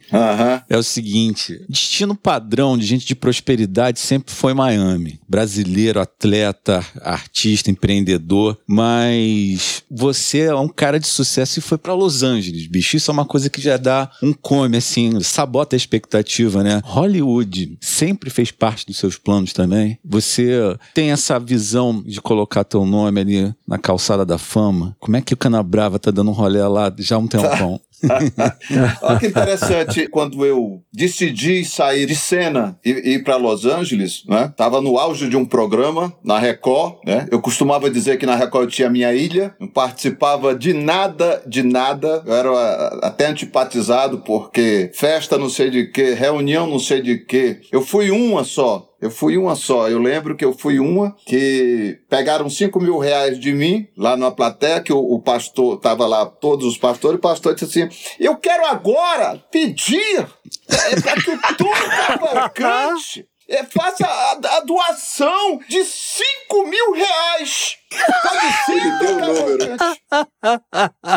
[0.68, 5.20] É o seguinte: destino padrão de gente de prosperidade sempre foi Miami.
[5.28, 8.58] Brasileiro, atleta, artista, empreendedor.
[8.66, 12.96] Mas você é um cara de sucesso e foi pra Los Angeles, bicho.
[12.96, 16.80] Isso é uma coisa que já dá um come, assim, sabota a expectativa, né?
[16.84, 19.98] Hollywood sempre fez parte dos seus planos também.
[20.04, 23.33] Você tem essa visão de colocar teu nome ali
[23.66, 24.96] na calçada da fama.
[24.98, 27.80] Como é que o Canabrava tá dando um rolê lá já há um tempão?
[29.02, 34.52] Olha que interessante, quando eu decidi sair de cena e ir para Los Angeles, né?
[34.56, 37.26] Tava no auge de um programa na Record, né?
[37.30, 41.62] Eu costumava dizer que na Record eu tinha minha ilha, não participava de nada, de
[41.62, 42.22] nada.
[42.26, 47.18] Eu era ah, até antipatizado porque festa não sei de que, reunião não sei de
[47.18, 47.60] que.
[47.72, 48.90] Eu fui uma só.
[49.04, 49.86] Eu fui uma só.
[49.86, 54.30] Eu lembro que eu fui uma que pegaram 5 mil reais de mim lá na
[54.30, 58.14] plateia, que o, o pastor, tava lá, todos os pastores, e o pastor disse assim:
[58.18, 60.26] Eu quero agora pedir
[60.70, 61.70] é, para que o Tom
[62.06, 67.76] Cavalcante é, faça a, a doação de 5 mil reais.
[68.68, 69.76] Ele deu o número.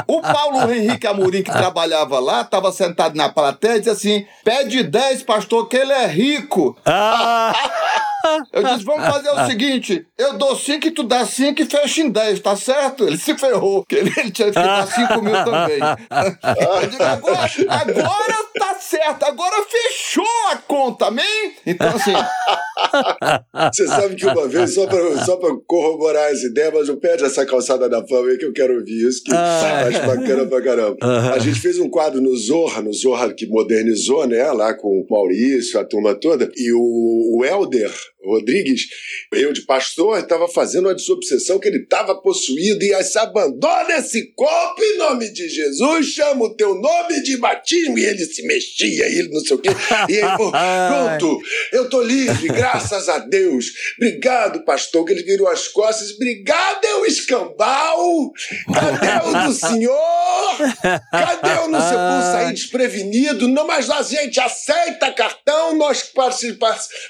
[0.08, 4.84] o Paulo Henrique Amorim, que trabalhava lá, estava sentado na plateia e disse assim: pede
[4.84, 6.78] 10, pastor, que ele é rico.
[8.52, 12.02] Eu disse: vamos fazer o seguinte: eu dou 5 e tu dá 5 e fecha
[12.02, 13.06] em 10, tá certo?
[13.06, 15.80] Ele se ferrou, que ele, ele tinha que dar 5 mil também.
[16.82, 19.87] Eu digo: agora, agora tá certo, agora fechou
[21.02, 21.54] amém?
[21.66, 22.14] Então, assim,
[23.74, 27.24] Você sabe que uma vez, só pra, só pra corroborar essa ideia, mas não perde
[27.24, 30.98] essa calçada da fama aí que eu quero ouvir isso, que acho bacana pra caramba.
[31.34, 35.06] A gente fez um quadro no Zorra, no Zorra que modernizou, né, lá com o
[35.10, 37.92] Maurício, a turma toda, e o, o Helder
[38.24, 38.82] Rodrigues,
[39.32, 43.98] eu de pastor, estava fazendo uma desobsessão que ele estava possuído e aí se abandona
[43.98, 48.46] esse corpo em nome de Jesus, chama o teu nome de batismo e ele se
[48.46, 49.70] mexia, e ele não sei o quê,
[50.10, 51.40] e ele, pô, pronto,
[51.72, 53.68] eu tô livre, graças a Deus.
[53.98, 56.12] Obrigado, pastor, que ele virou as costas.
[56.12, 58.32] Obrigado, eu escambau.
[58.74, 60.58] Cadê o do senhor?
[61.12, 63.48] Cadê o não sei como sair desprevenido?
[63.48, 66.12] Não, mas a gente aceita cartão, nós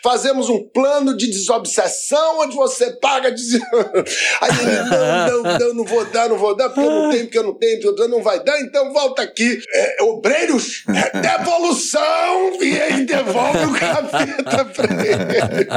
[0.03, 3.31] fazemos um plano de desobsessão onde você paga.
[3.31, 3.53] Des...
[4.41, 7.23] Aí ele, não, não, não, não vou dar, não vou dar, porque eu não tenho,
[7.25, 9.59] porque eu não tenho, porque eu não vai dar, então volta aqui.
[9.73, 13.65] É, obreiros, é devolução, e aí devolve.
[13.65, 15.67] o capeta pra ele.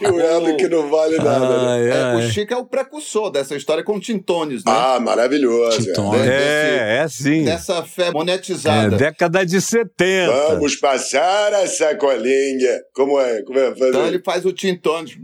[0.00, 1.48] E o Elo que não vale nada.
[1.78, 1.92] né?
[1.92, 4.72] Ai, É, o Chico é o precursor dessa história com Tintones, né?
[4.74, 5.78] Ah, maravilhoso.
[5.82, 6.26] Tintones.
[6.26, 6.62] é.
[6.72, 7.44] É, é sim.
[7.44, 8.96] Dessa fé É, monetizada.
[8.96, 10.32] década de 70.
[10.32, 12.80] Vamos passar a sacolinha.
[12.94, 13.42] Como é?
[13.42, 13.74] Como é?
[13.74, 14.52] Faz Então ele faz o.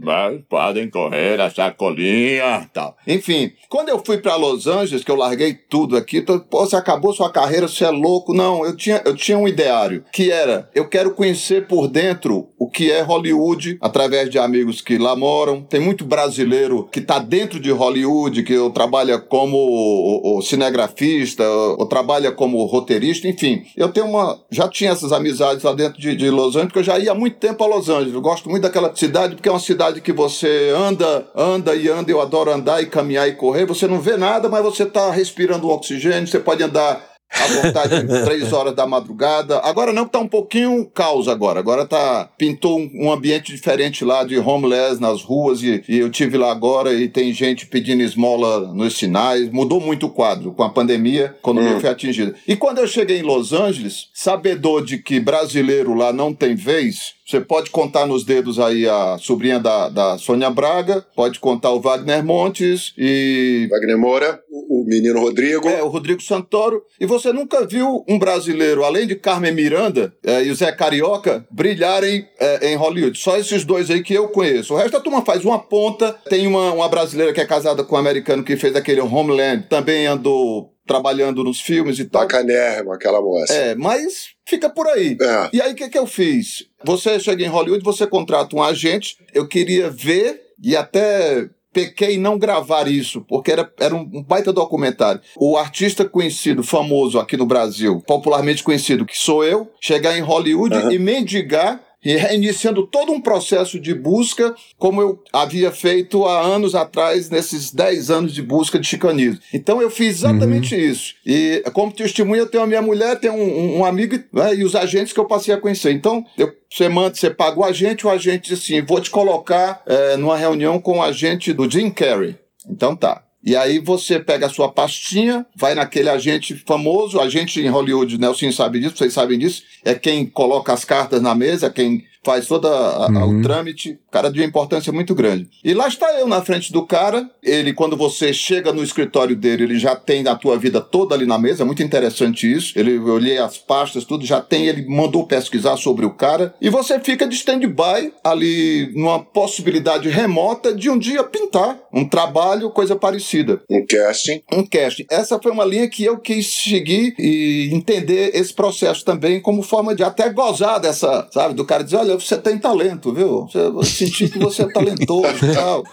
[0.03, 2.95] Mas podem correr a sacolinha tal.
[3.07, 6.75] Enfim, quando eu fui pra Los Angeles, que eu larguei tudo aqui, tô, pô, você
[6.75, 8.33] acabou sua carreira, você é louco.
[8.33, 12.69] Não, eu tinha, eu tinha um ideário, que era, eu quero conhecer por dentro o
[12.69, 15.63] que é Hollywood, através de amigos que lá moram.
[15.63, 21.85] Tem muito brasileiro que tá dentro de Hollywood, que eu trabalha como cinegrafista, ou, ou
[21.87, 23.63] trabalha como roteirista, enfim.
[23.75, 24.39] Eu tenho uma.
[24.51, 27.15] Já tinha essas amizades lá dentro de, de Los Angeles, porque eu já ia há
[27.15, 28.13] muito tempo a Los Angeles.
[28.13, 32.11] Eu gosto muito daquela cidade, porque é uma cidade que você anda, anda e anda.
[32.11, 33.65] Eu adoro andar e caminhar e correr.
[33.65, 38.07] Você não vê nada, mas você tá respirando um oxigênio, você pode andar à vontade
[38.25, 39.59] três horas da madrugada.
[39.59, 41.59] Agora não, que tá um pouquinho caos agora.
[41.59, 46.09] Agora tá pintou um, um ambiente diferente lá de homeless nas ruas e, e eu
[46.09, 49.49] tive lá agora e tem gente pedindo esmola nos sinais.
[49.49, 52.35] Mudou muito o quadro com a pandemia, a economia foi atingida.
[52.47, 57.18] E quando eu cheguei em Los Angeles, sabedor de que brasileiro lá não tem vez,
[57.29, 61.79] você pode contar nos dedos aí a sobrinha da, da Sônia Braga, pode contar o
[61.79, 65.69] Wagner Montes e Wagner Moura, o, o menino Rodrigo.
[65.69, 66.81] é, o Rodrigo Santoro.
[66.99, 71.45] E você nunca viu um brasileiro, além de Carmen Miranda é, e o Zé Carioca,
[71.51, 73.19] brilharem é, em Hollywood.
[73.19, 74.73] Só esses dois aí que eu conheço.
[74.73, 76.13] O resto da turma faz uma ponta.
[76.29, 80.07] Tem uma, uma brasileira que é casada com um americano que fez aquele Homeland, também
[80.07, 82.23] andou trabalhando nos filmes e tal.
[82.23, 83.53] Bacanérrimo, aquela moça.
[83.53, 85.15] É, mas fica por aí.
[85.21, 85.49] É.
[85.53, 86.65] E aí, o que, que eu fiz?
[86.83, 89.15] Você chega em Hollywood, você contrata um agente.
[89.31, 94.51] Eu queria ver e até pequei em não gravar isso, porque era, era um baita
[94.51, 95.21] documentário.
[95.37, 100.75] O artista conhecido, famoso aqui no Brasil, popularmente conhecido, que sou eu, chegar em Hollywood
[100.75, 100.91] Aham.
[100.91, 101.79] e mendigar.
[102.03, 107.71] E reiniciando todo um processo de busca, como eu havia feito há anos atrás, nesses
[107.73, 109.39] 10 anos de busca de chicanismo.
[109.53, 111.15] Então eu fiz exatamente isso.
[111.25, 114.75] E como testemunha, eu tenho a minha mulher, tenho um, um- amigo né, e os
[114.75, 115.91] agentes que eu passei a conhecer.
[115.91, 119.81] Então, eu, você manda, você paga o agente, o agente diz assim: vou te colocar
[119.85, 122.37] eh, numa reunião com o agente do Jim Carrey.
[122.69, 123.23] Então tá.
[123.43, 128.51] E aí você pega a sua pastinha, vai naquele agente famoso, agente em Hollywood, Nelson
[128.51, 132.47] sabe disso, vocês sabem disso, é quem coloca as cartas na mesa, é quem faz
[132.47, 135.49] todo o trâmite, cara de uma importância muito grande.
[135.63, 139.63] E lá está eu na frente do cara, ele, quando você chega no escritório dele,
[139.63, 142.95] ele já tem a tua vida toda ali na mesa, é muito interessante isso, ele,
[142.95, 146.99] eu olhei as pastas, tudo, já tem, ele mandou pesquisar sobre o cara, e você
[146.99, 153.61] fica de stand-by ali numa possibilidade remota de um dia pintar um trabalho, coisa parecida
[153.69, 154.41] Um casting.
[154.51, 155.05] um casting.
[155.09, 159.95] Essa foi uma linha que eu quis seguir e entender esse processo também como forma
[159.95, 161.53] de até gozar dessa, sabe?
[161.53, 163.45] Do cara dizer, olha, você tem talento, viu?
[163.45, 165.83] Você, eu senti que você é talentoso e tal.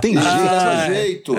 [0.00, 0.94] Tem jeito, leva né?
[0.94, 1.34] jeito.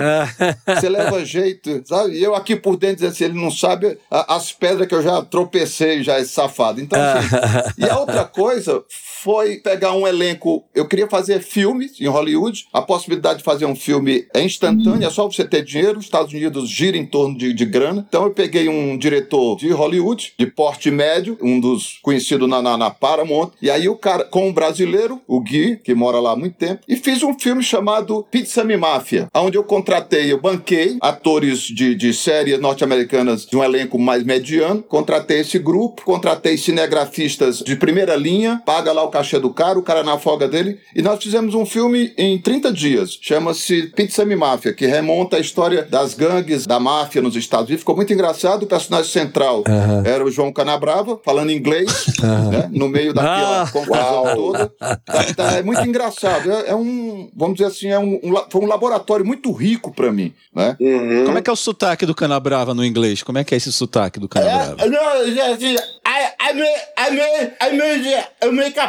[0.66, 2.14] Você leva jeito, sabe?
[2.14, 5.22] E eu aqui por dentro dizendo assim, ele não sabe as pedras que eu já
[5.22, 6.80] tropecei, já, esse safado.
[6.80, 8.84] Então, assim, e a outra coisa
[9.22, 10.64] foi pegar um elenco.
[10.74, 12.66] Eu queria fazer filmes em Hollywood.
[12.72, 15.98] A possibilidade de fazer um filme é instantânea, é só você ter dinheiro.
[15.98, 18.04] Os Estados Unidos gira em torno de, de grana.
[18.08, 22.76] Então eu peguei um diretor de Hollywood, de porte médio, um dos conhecidos na, na,
[22.76, 23.50] na Paramount.
[23.60, 26.82] E aí o cara, com um brasileiro, o Gui, que mora lá há muito tempo,
[26.88, 31.94] e fiz um filme chamado Pizza Me Máfia, onde eu contratei, eu banquei atores de,
[31.94, 38.16] de séries norte-americanas de um elenco mais mediano, contratei esse grupo, contratei cinegrafistas de primeira
[38.16, 41.54] linha, paga lá o cachê do cara, o cara na folga dele, e nós fizemos
[41.54, 46.66] um filme em 30 dias, chama-se Pizza Me Máfia, que remonta a história das gangues
[46.66, 47.80] da máfia nos Estados Unidos.
[47.80, 49.64] Ficou muito engraçado, o personagem central
[50.04, 53.70] era o João Canabrava, falando inglês, né, no meio daquela Ah.
[53.72, 54.66] confusão toda.
[54.78, 56.52] Tá- tá- é muito engraçado.
[56.52, 60.12] É, é um, vamos dizer assim, é um, um foi um laboratório muito rico pra
[60.12, 60.76] mim, né?
[60.78, 61.24] Uhum.
[61.24, 63.22] Como é que é o sotaque do Canabrava no inglês?
[63.22, 64.76] Como é que é esse sotaque do Canabrava?
[64.84, 66.60] É, não, é assim, I, I,
[66.98, 68.48] I, I, I a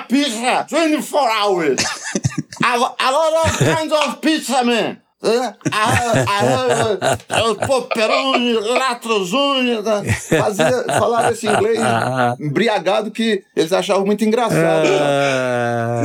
[0.10, 1.80] pizza 24 hours.
[2.64, 5.02] a, a lot of kinds of pizza, man.
[5.24, 5.90] É, I,
[6.30, 10.14] I, I, Popperoni, latrozone, né?
[10.14, 11.80] Fazia, falava esse inglês
[12.40, 14.88] embriagado que eles achavam muito engraçado.
[14.88, 14.98] né?
[15.02, 16.02] Ah.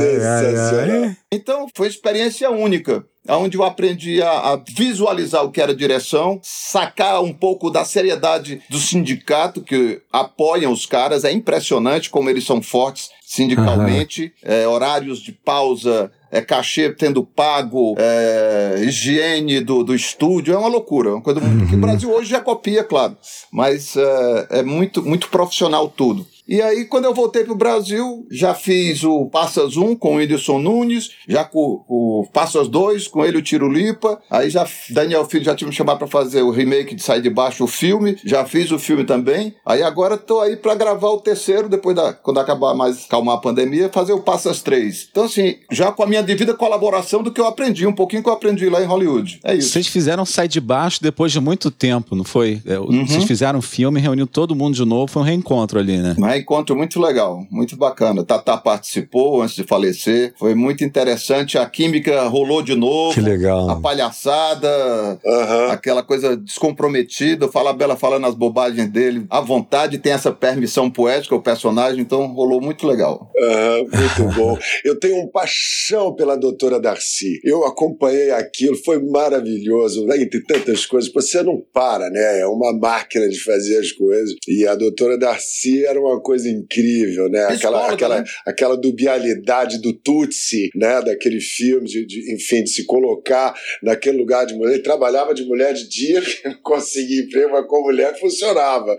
[1.31, 7.21] Então, foi experiência única, onde eu aprendi a, a visualizar o que era direção, sacar
[7.21, 11.23] um pouco da seriedade do sindicato que apoiam os caras.
[11.23, 16.11] É impressionante como eles são fortes sindicalmente, é, horários de pausa.
[16.33, 21.09] É cachê tendo pago, é, higiene do, do estúdio, é uma loucura.
[21.09, 23.15] é Uma coisa muito, que o Brasil hoje já copia, claro.
[23.51, 26.25] Mas é, é muito, muito profissional tudo.
[26.47, 30.59] E aí, quando eu voltei pro Brasil, já fiz o Passas 1 com o Whindersson
[30.59, 34.19] Nunes, já com o Passas 2 com ele, o Tiro Lipa.
[34.29, 37.29] Aí já Daniel Filho já tinha me chamado para fazer o remake de Sai de
[37.29, 38.17] Baixo, o filme.
[38.23, 39.55] Já fiz o filme também.
[39.65, 43.41] Aí agora tô aí para gravar o terceiro, depois da quando acabar mais calmar a
[43.41, 45.07] pandemia, fazer o Passas 3.
[45.11, 48.29] Então, assim, já com a minha devida colaboração do que eu aprendi, um pouquinho que
[48.29, 49.39] eu aprendi lá em Hollywood.
[49.43, 49.69] É isso.
[49.69, 52.61] Vocês fizeram Sai de Baixo depois de muito tempo, não foi?
[52.65, 53.07] É, Uhum.
[53.07, 56.15] Vocês fizeram um filme, reuniu todo mundo de novo, foi um reencontro ali, né?
[56.33, 58.23] Um encontro muito legal, muito bacana.
[58.23, 60.33] Tatá participou antes de falecer.
[60.37, 61.57] Foi muito interessante.
[61.57, 63.13] A química rolou de novo.
[63.13, 63.69] Que legal.
[63.69, 65.67] A palhaçada, Aham.
[65.71, 67.47] aquela coisa descomprometida.
[67.47, 69.25] Fala a Bela falando as bobagens dele.
[69.29, 72.01] À vontade, tem essa permissão poética, o personagem.
[72.01, 73.29] Então rolou muito legal.
[73.39, 74.57] Aham, muito bom.
[74.83, 77.39] Eu tenho um paixão pela doutora Darcy.
[77.43, 80.17] Eu acompanhei aquilo, foi maravilhoso, né?
[80.17, 81.11] entre tantas coisas.
[81.13, 82.39] Você não para, né?
[82.39, 84.33] É uma máquina de fazer as coisas.
[84.47, 87.43] E a doutora Darcy era uma coisa incrível, né?
[87.43, 88.23] Aquela, Psicóloga, aquela, né?
[88.47, 91.01] aquela dubialidade do Tutsi, né?
[91.01, 93.53] Daquele filme, de, de- enfim, de se colocar
[93.83, 94.73] naquele lugar de mulher.
[94.75, 98.95] Ele trabalhava de mulher de dia, não conseguia emprego, mas com mulher funcionava.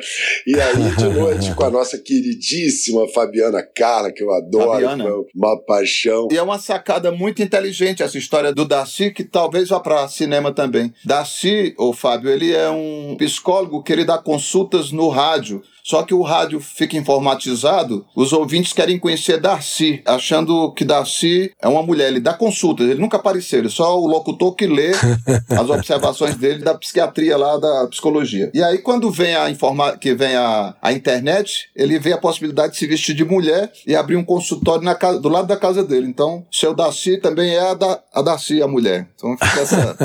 [0.47, 5.05] E aí, de noite, com a nossa queridíssima Fabiana Carla, que eu adoro, Fabiana.
[5.35, 6.29] uma paixão.
[6.31, 10.53] E é uma sacada muito inteligente essa história do Darcy, que talvez vá para cinema
[10.53, 10.93] também.
[11.05, 15.63] Darcy, ô Fábio, ele é um psicólogo que ele dá consultas no rádio.
[15.85, 21.69] Só que o rádio fica informatizado, os ouvintes querem conhecer Darcy, achando que Darcy é
[21.69, 22.09] uma mulher.
[22.09, 24.93] Ele dá consultas, ele nunca apareceu, ele é só o locutor que lê
[25.51, 28.51] as observações dele da psiquiatria lá, da psicologia.
[28.55, 32.73] E aí, quando vem a informa que vem a, a internet, ele vê a possibilidade
[32.73, 35.85] de se vestir de mulher e abrir um consultório na casa, do lado da casa
[35.85, 36.07] dele.
[36.07, 39.07] Então, seu Darcy também é a, da, a Darcy, a mulher.
[39.15, 39.97] Então fica essa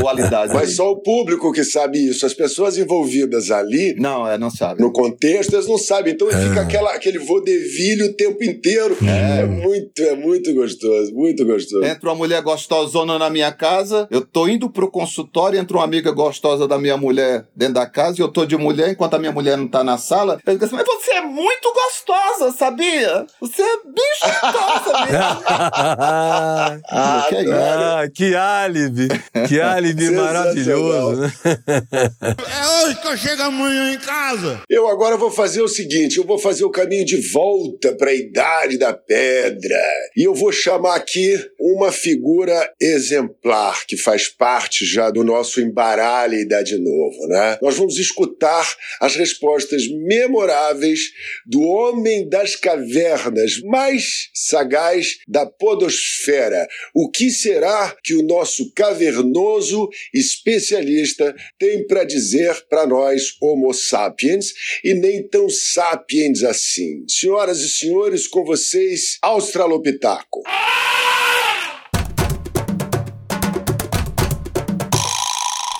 [0.00, 0.52] dualidade.
[0.58, 0.74] Mas aí.
[0.74, 2.26] só o público que sabe isso.
[2.26, 4.87] As pessoas envolvidas ali, Não, é, não sabe.
[4.88, 6.14] No contexto, elas não sabem.
[6.14, 8.96] Então fica aquela, aquele vodevil o tempo inteiro.
[9.06, 9.44] É.
[9.44, 11.84] muito, é muito gostoso, muito gostoso.
[11.84, 16.10] Entra uma mulher gostosona na minha casa, eu tô indo pro consultório, entra uma amiga
[16.10, 19.32] gostosa da minha mulher dentro da casa e eu tô de mulher enquanto a minha
[19.32, 20.38] mulher não tá na sala.
[20.46, 23.26] Eu digo assim, mas você é muito gostosa, sabia?
[23.40, 25.38] Você é bem gostosa mesmo.
[26.90, 27.52] Ah, que é?
[27.52, 29.08] Ah, que álibi!
[29.46, 31.32] Que álibi maravilhoso, né?
[31.66, 34.60] É hoje que eu chego amanhã em casa.
[34.68, 38.14] Eu agora vou fazer o seguinte: eu vou fazer o caminho de volta para a
[38.14, 39.82] Idade da Pedra.
[40.16, 46.38] E eu vou chamar aqui uma figura exemplar que faz parte já do nosso embaralho
[46.38, 47.58] Idade Novo, né?
[47.62, 51.00] Nós vamos escutar as respostas memoráveis
[51.46, 56.68] do homem das cavernas mais sagaz da podosfera.
[56.94, 64.52] O que será que o nosso cavernoso especialista tem para dizer para nós, Homo sapiens,
[64.82, 67.04] e nem tão sapiens assim?
[67.08, 70.42] Senhoras e senhores, com vocês, Australopitaco.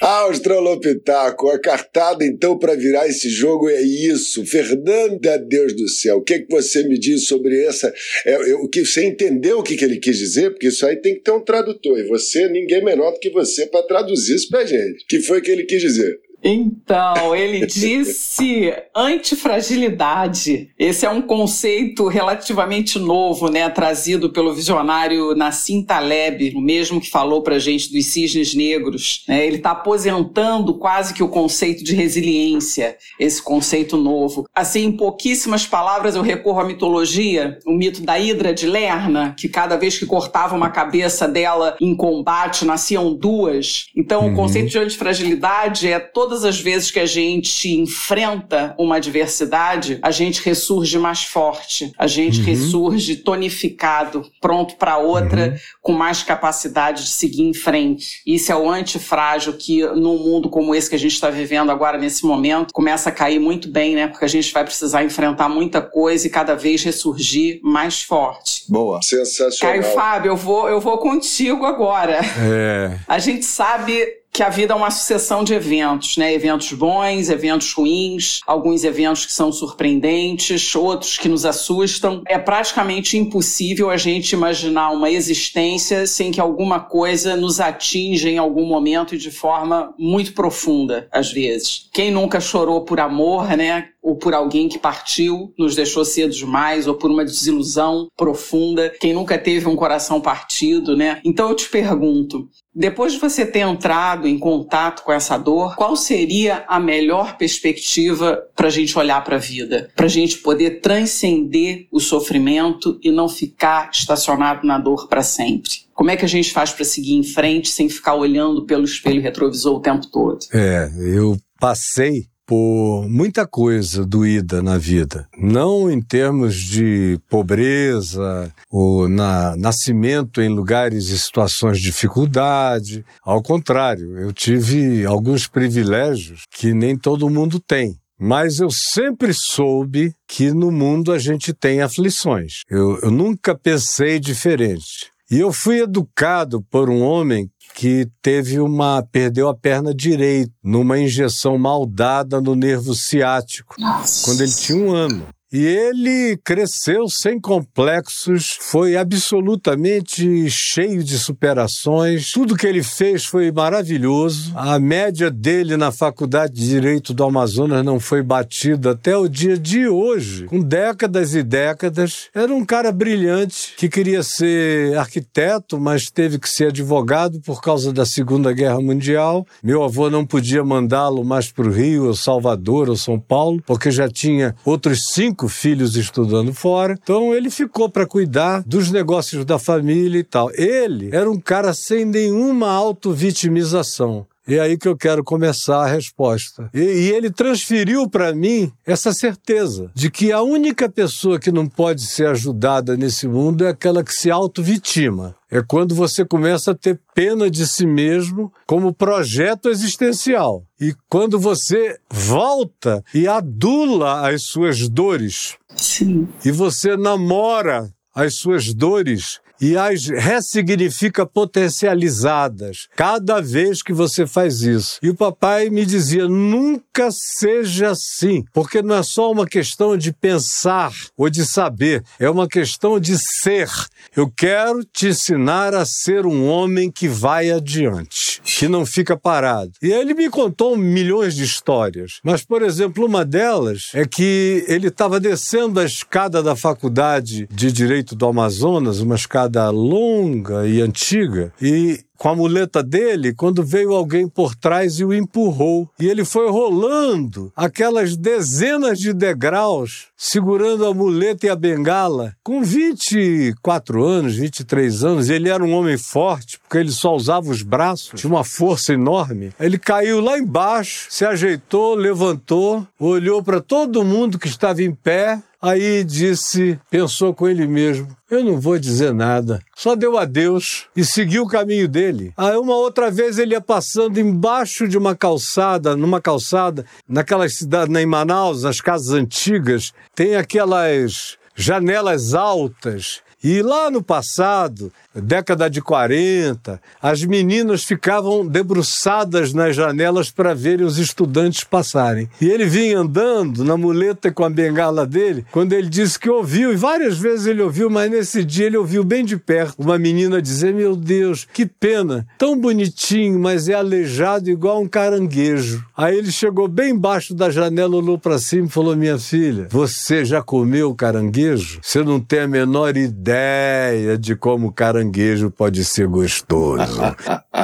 [0.01, 4.47] Australopitaco, a cartada então para virar esse jogo é isso.
[4.47, 7.93] Fernanda, Deus do céu, o que, que você me diz sobre essa.
[8.25, 10.51] É, é, o que Você entendeu o que, que ele quis dizer?
[10.51, 11.99] Porque isso aí tem que ter um tradutor.
[11.99, 15.03] E você, ninguém melhor do que você para traduzir isso pra gente.
[15.03, 16.21] O que foi que ele quis dizer?
[16.43, 20.71] Então, ele disse antifragilidade.
[20.79, 27.11] Esse é um conceito relativamente novo, né, trazido pelo visionário Nassim Taleb, o mesmo que
[27.11, 29.25] falou pra gente dos cisnes negros.
[29.27, 29.47] né?
[29.47, 34.47] Ele está aposentando quase que o conceito de resiliência, esse conceito novo.
[34.55, 39.49] Assim, em pouquíssimas palavras, eu recorro à mitologia, o mito da Hidra de Lerna, que
[39.49, 43.87] cada vez que cortava uma cabeça dela em combate, nasciam duas.
[43.97, 45.99] Então, o conceito de antifragilidade é
[46.29, 52.07] todas as vezes que a gente enfrenta uma adversidade, a gente ressurge mais forte, a
[52.07, 58.21] gente ressurge tonificado, pronto para outra, com mais capacidade de seguir em frente.
[58.27, 61.97] Isso é o antifrágil que, num mundo como esse que a gente está vivendo agora,
[61.97, 64.07] nesse momento, começa a cair muito bem, né?
[64.07, 68.65] Porque a gente vai precisar enfrentar muita coisa e cada vez ressurgir mais forte.
[68.69, 69.01] Boa.
[69.01, 69.81] Sensacional.
[69.81, 72.21] Caio Fábio, eu vou, eu vou contigo agora.
[72.39, 72.99] É.
[73.09, 76.33] A gente sabe que a vida é uma sucessão de eventos, né?
[76.33, 82.23] Eventos bons, eventos ruins, alguns eventos que são surpreendentes, outros que nos assustam.
[82.25, 88.39] É praticamente impossível a gente imaginar uma existência sem que alguma coisa nos atinja em
[88.39, 91.89] algum momento e de forma muito profunda, às vezes.
[91.93, 93.89] Quem nunca chorou por amor, né?
[94.09, 98.91] ou por alguém que partiu, nos deixou cedo demais, ou por uma desilusão profunda.
[99.01, 101.21] Quem nunca teve um coração partido, né?
[101.23, 102.49] Então eu te pergunto,
[102.79, 108.41] depois de você ter entrado em contato com essa dor, qual seria a melhor perspectiva
[108.55, 109.91] para a gente olhar para a vida?
[109.97, 115.89] Para a gente poder transcender o sofrimento e não ficar estacionado na dor para sempre?
[115.93, 119.21] Como é que a gente faz para seguir em frente sem ficar olhando pelo espelho
[119.21, 120.39] retrovisor o tempo todo?
[120.53, 125.29] É, eu passei por muita coisa doída na vida.
[125.37, 133.05] Não em termos de pobreza ou na, nascimento em lugares e situações de dificuldade.
[133.23, 137.99] Ao contrário, eu tive alguns privilégios que nem todo mundo tem.
[138.19, 142.63] Mas eu sempre soube que no mundo a gente tem aflições.
[142.69, 145.13] Eu, eu nunca pensei diferente.
[145.31, 150.99] E eu fui educado por um homem que teve uma perdeu a perna direita numa
[150.99, 154.25] injeção mal dada no nervo ciático Nossa.
[154.25, 155.25] quando ele tinha um ano.
[155.51, 162.33] E ele cresceu sem complexos, foi absolutamente cheio de superações.
[162.33, 164.53] Tudo que ele fez foi maravilhoso.
[164.55, 169.57] A média dele na Faculdade de Direito do Amazonas não foi batida até o dia
[169.57, 172.29] de hoje, com décadas e décadas.
[172.35, 177.91] Era um cara brilhante que queria ser arquiteto, mas teve que ser advogado por causa
[177.91, 179.47] da Segunda Guerra Mundial.
[179.63, 183.91] Meu avô não podia mandá-lo mais para o Rio, ou Salvador, ou São Paulo, porque
[183.91, 186.99] já tinha outros cinco cinco filhos estudando fora.
[187.01, 190.51] Então ele ficou para cuidar dos negócios da família e tal.
[190.53, 194.27] Ele era um cara sem nenhuma auto-vitimização.
[194.49, 196.71] E é aí que eu quero começar a resposta.
[196.73, 201.67] E, e ele transferiu para mim essa certeza de que a única pessoa que não
[201.67, 205.37] pode ser ajudada nesse mundo é aquela que se auto-vitima.
[205.51, 210.65] É quando você começa a ter pena de si mesmo como projeto existencial.
[210.81, 215.57] E quando você volta e adula as suas dores.
[215.77, 216.27] Sim.
[216.43, 224.63] E você namora as suas dores e as ressignifica potencializadas cada vez que você faz
[224.63, 224.99] isso.
[225.03, 230.13] E o papai me dizia: nunca seja assim, porque não é só uma questão de
[230.13, 233.69] pensar ou de saber, é uma questão de ser.
[234.17, 239.73] Eu quero te ensinar a ser um homem que vai adiante, que não fica parado.
[239.83, 244.89] E ele me contou milhões de histórias, mas, por exemplo, uma delas é que ele
[244.89, 251.53] estava descendo a escada da faculdade de Direito do Amazonas, uma escada longa e antiga,
[251.61, 255.89] e com a muleta dele quando veio alguém por trás e o empurrou.
[255.99, 262.35] E ele foi rolando aquelas dezenas de degraus, segurando a muleta e a bengala.
[262.43, 267.63] Com 24 anos, 23 anos, ele era um homem forte, porque ele só usava os
[267.63, 269.53] braços, tinha uma força enorme.
[269.61, 275.41] Ele caiu lá embaixo, se ajeitou, levantou, olhou para todo mundo que estava em pé,
[275.61, 279.61] Aí disse, pensou com ele mesmo: eu não vou dizer nada.
[279.75, 282.33] Só deu adeus e seguiu o caminho dele.
[282.37, 287.95] Aí uma outra vez ele ia passando embaixo de uma calçada, numa calçada, naquelas cidades,
[287.97, 295.81] em Manaus, as casas antigas, tem aquelas janelas altas e lá no passado, década de
[295.81, 302.29] 40, as meninas ficavam debruçadas nas janelas para verem os estudantes passarem.
[302.41, 306.73] E ele vinha andando na muleta com a bengala dele, quando ele disse que ouviu,
[306.73, 310.43] e várias vezes ele ouviu, mas nesse dia ele ouviu bem de perto uma menina
[310.43, 315.85] dizer: Meu Deus, que pena, tão bonitinho, mas é aleijado igual um caranguejo.
[315.97, 320.25] Aí ele chegou bem embaixo da janela, olhou para cima e falou: Minha filha, você
[320.25, 321.79] já comeu caranguejo?
[321.81, 327.01] Você não tem a menor ideia ideia de como caranguejo pode ser gostoso.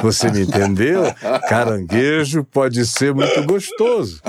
[0.01, 1.03] Você me entendeu?
[1.49, 4.21] Caranguejo pode ser muito gostoso.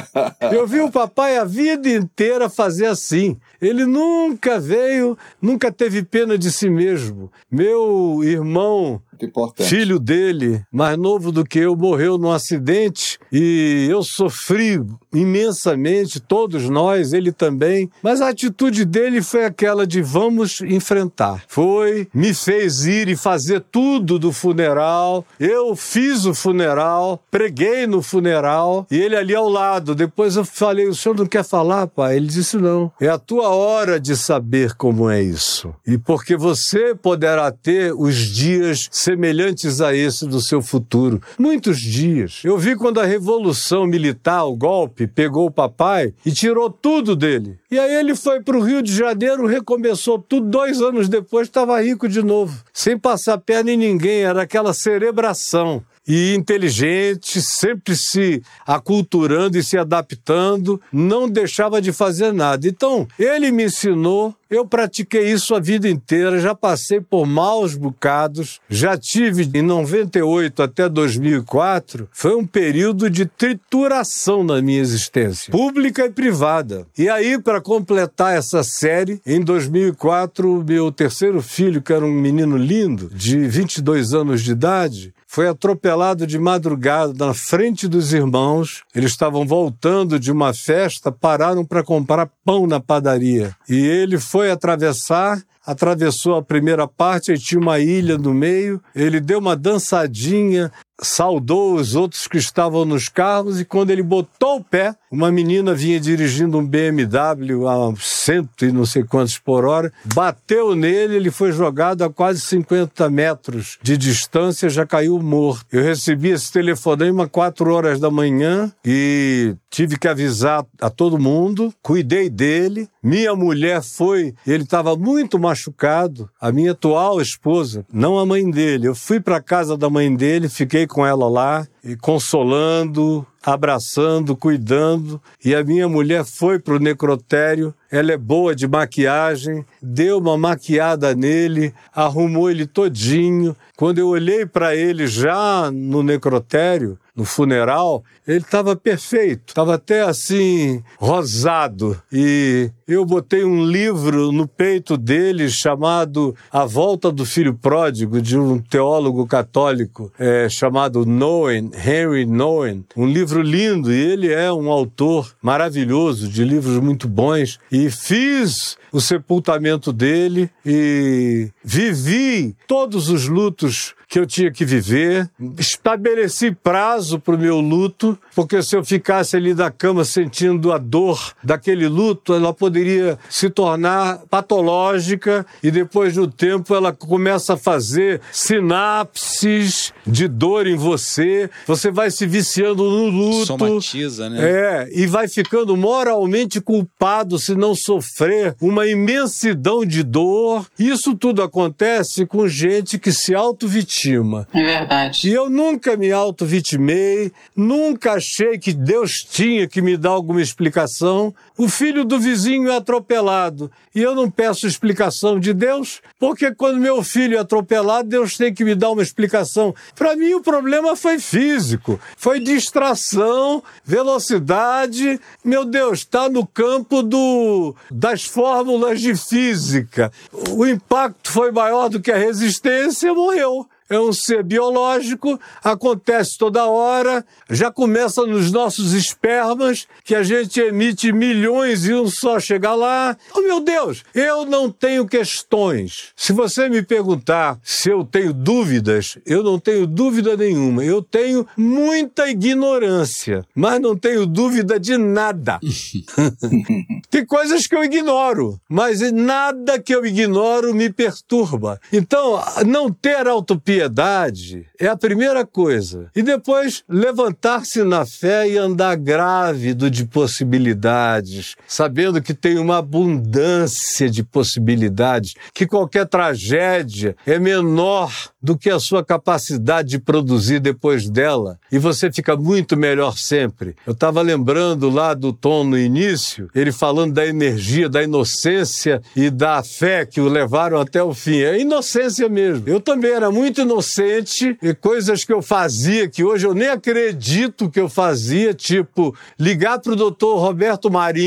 [0.50, 3.36] Eu vi o papai a vida inteira fazer assim.
[3.60, 7.30] Ele nunca veio, nunca teve pena de si mesmo.
[7.50, 9.68] Meu irmão Importante.
[9.68, 14.80] Filho dele, mais novo do que eu, morreu num acidente e eu sofri
[15.12, 17.90] imensamente, todos nós, ele também.
[18.02, 21.42] Mas a atitude dele foi aquela de vamos enfrentar.
[21.48, 25.24] Foi, me fez ir e fazer tudo do funeral.
[25.40, 29.94] Eu fiz o funeral, preguei no funeral e ele ali ao lado.
[29.94, 32.16] Depois eu falei: o senhor não quer falar, pai?
[32.16, 32.92] Ele disse: não.
[33.00, 35.74] É a tua hora de saber como é isso.
[35.86, 41.22] E porque você poderá ter os dias semelhantes a esse do seu futuro.
[41.38, 42.40] Muitos dias.
[42.42, 47.56] Eu vi quando a revolução militar, o golpe, pegou o papai e tirou tudo dele.
[47.70, 50.48] E aí ele foi para o Rio de Janeiro, recomeçou tudo.
[50.48, 54.22] Dois anos depois estava rico de novo, sem passar perna em ninguém.
[54.22, 55.84] Era aquela cerebração.
[56.06, 62.68] E inteligente, sempre se aculturando e se adaptando, não deixava de fazer nada.
[62.68, 68.60] Então, ele me ensinou eu pratiquei isso a vida inteira, já passei por maus bocados,
[68.68, 76.06] já tive em 98 até 2004, foi um período de trituração na minha existência, pública
[76.06, 76.86] e privada.
[76.96, 82.56] E aí, para completar essa série, em 2004, meu terceiro filho, que era um menino
[82.56, 88.82] lindo, de 22 anos de idade, foi atropelado de madrugada na frente dos irmãos.
[88.94, 93.54] Eles estavam voltando de uma festa, pararam para comprar pão na padaria.
[93.68, 98.80] E ele foi atravessar atravessou a primeira parte e tinha uma ilha no meio.
[98.94, 100.70] Ele deu uma dançadinha,
[101.00, 105.74] saudou os outros que estavam nos carros e quando ele botou o pé, uma menina
[105.74, 111.30] vinha dirigindo um BMW a cento e não sei quantos por hora, bateu nele, ele
[111.30, 115.66] foi jogado a quase 50 metros de distância, já caiu morto.
[115.70, 121.72] Eu recebi esse telefonema quatro horas da manhã e tive que avisar a todo mundo,
[121.82, 122.88] cuidei dele.
[123.02, 128.88] Minha mulher foi, ele estava muito machucado, a minha atual esposa, não a mãe dele.
[128.88, 135.22] Eu fui para casa da mãe dele, fiquei com ela lá, e consolando, abraçando, cuidando.
[135.44, 137.72] E a minha mulher foi para o necrotério.
[137.88, 143.54] Ela é boa de maquiagem, deu uma maquiada nele, arrumou ele todinho.
[143.76, 150.02] Quando eu olhei para ele já no necrotério, no funeral, ele estava perfeito, estava até
[150.02, 151.98] assim, rosado.
[152.12, 158.38] E eu botei um livro no peito dele chamado A Volta do Filho Pródigo, de
[158.38, 162.84] um teólogo católico é, chamado Noen, Henry Noen.
[162.94, 167.58] Um livro lindo, e ele é um autor maravilhoso, de livros muito bons.
[167.70, 175.28] E fiz o sepultamento dele e vivi todos os lutos que eu tinha que viver.
[175.58, 180.78] Estabeleci prazo para o meu luto, porque se eu ficasse ali na cama sentindo a
[180.78, 187.56] dor daquele luto, ela poderia se tornar patológica e depois do tempo ela começa a
[187.56, 191.50] fazer sinapses de dor em você.
[191.66, 193.46] Você vai se viciando no luto.
[193.46, 194.38] Somatiza, né?
[194.40, 200.66] É, e vai ficando moralmente culpado se não sofrer uma imensidão de dor.
[200.78, 204.46] Isso tudo acontece com gente que se auto-vitima autoestima.
[204.52, 205.28] É verdade.
[205.28, 211.34] E eu nunca me auto-vitimei, nunca achei que Deus tinha que me dar alguma explicação.
[211.58, 216.78] O filho do vizinho é atropelado e eu não peço explicação de Deus, porque quando
[216.78, 219.74] meu filho é atropelado, Deus tem que me dar uma explicação.
[219.94, 225.18] Para mim, o problema foi físico, foi distração, velocidade.
[225.42, 230.12] Meu Deus, está no campo do, das fórmulas de física.
[230.50, 236.66] O impacto foi maior do que a resistência, morreu é um ser biológico, acontece toda
[236.66, 242.74] hora, já começa nos nossos espermas, que a gente emite milhões e um só chega
[242.74, 243.16] lá.
[243.34, 246.12] Oh, meu Deus, eu não tenho questões.
[246.16, 250.84] Se você me perguntar se eu tenho dúvidas, eu não tenho dúvida nenhuma.
[250.84, 255.58] Eu tenho muita ignorância, mas não tenho dúvida de nada.
[257.08, 261.80] Tem coisas que eu ignoro, mas nada que eu ignoro me perturba.
[261.92, 266.10] Então, não ter autopia piedade é a primeira coisa.
[266.14, 271.35] E depois levantar-se na fé e andar grávido de possibilidades,
[271.66, 278.78] sabendo que tem uma abundância de possibilidades, que qualquer tragédia é menor do que a
[278.78, 281.58] sua capacidade de produzir depois dela.
[281.70, 283.74] E você fica muito melhor sempre.
[283.84, 289.30] Eu estava lembrando lá do Tom no início, ele falando da energia, da inocência e
[289.30, 291.40] da fé que o levaram até o fim.
[291.40, 292.68] É inocência mesmo.
[292.68, 297.68] Eu também era muito inocente e coisas que eu fazia que hoje eu nem acredito
[297.68, 301.25] que eu fazia, tipo ligar para o doutor Roberto Marinho,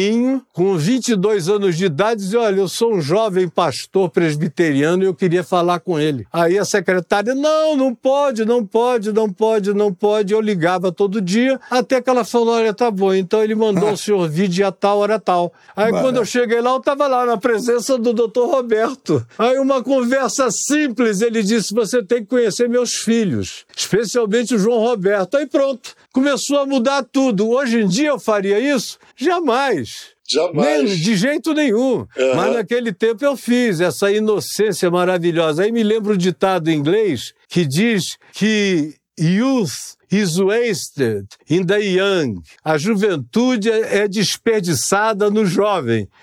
[0.54, 5.14] com 22 anos de idade, dizer: Olha, eu sou um jovem pastor presbiteriano e eu
[5.14, 6.28] queria falar com ele.
[6.32, 10.34] Aí a secretária: Não, não pode, não pode, não pode, não pode.
[10.34, 13.14] Eu ligava todo dia, até que ela falou: Olha, tá bom.
[13.14, 15.54] Então ele mandou o senhor vir dia tal, hora tal.
[15.76, 19.26] Aí quando eu cheguei lá, eu estava lá na presença do doutor Roberto.
[19.38, 24.80] Aí uma conversa simples, ele disse: Você tem que conhecer meus filhos, especialmente o João
[24.80, 25.38] Roberto.
[25.38, 27.50] Aí pronto, começou a mudar tudo.
[27.50, 28.98] Hoje em dia eu faria isso?
[29.16, 30.10] Jamais.
[30.30, 30.84] Jamais.
[30.84, 32.00] Nem, de jeito nenhum.
[32.00, 32.36] Uhum.
[32.36, 35.64] Mas naquele tempo eu fiz essa inocência maravilhosa.
[35.64, 41.80] Aí me lembro o ditado em inglês que diz que youth is wasted in the
[41.80, 42.42] young.
[42.64, 46.08] A juventude é desperdiçada no jovem.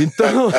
[0.00, 0.50] Então,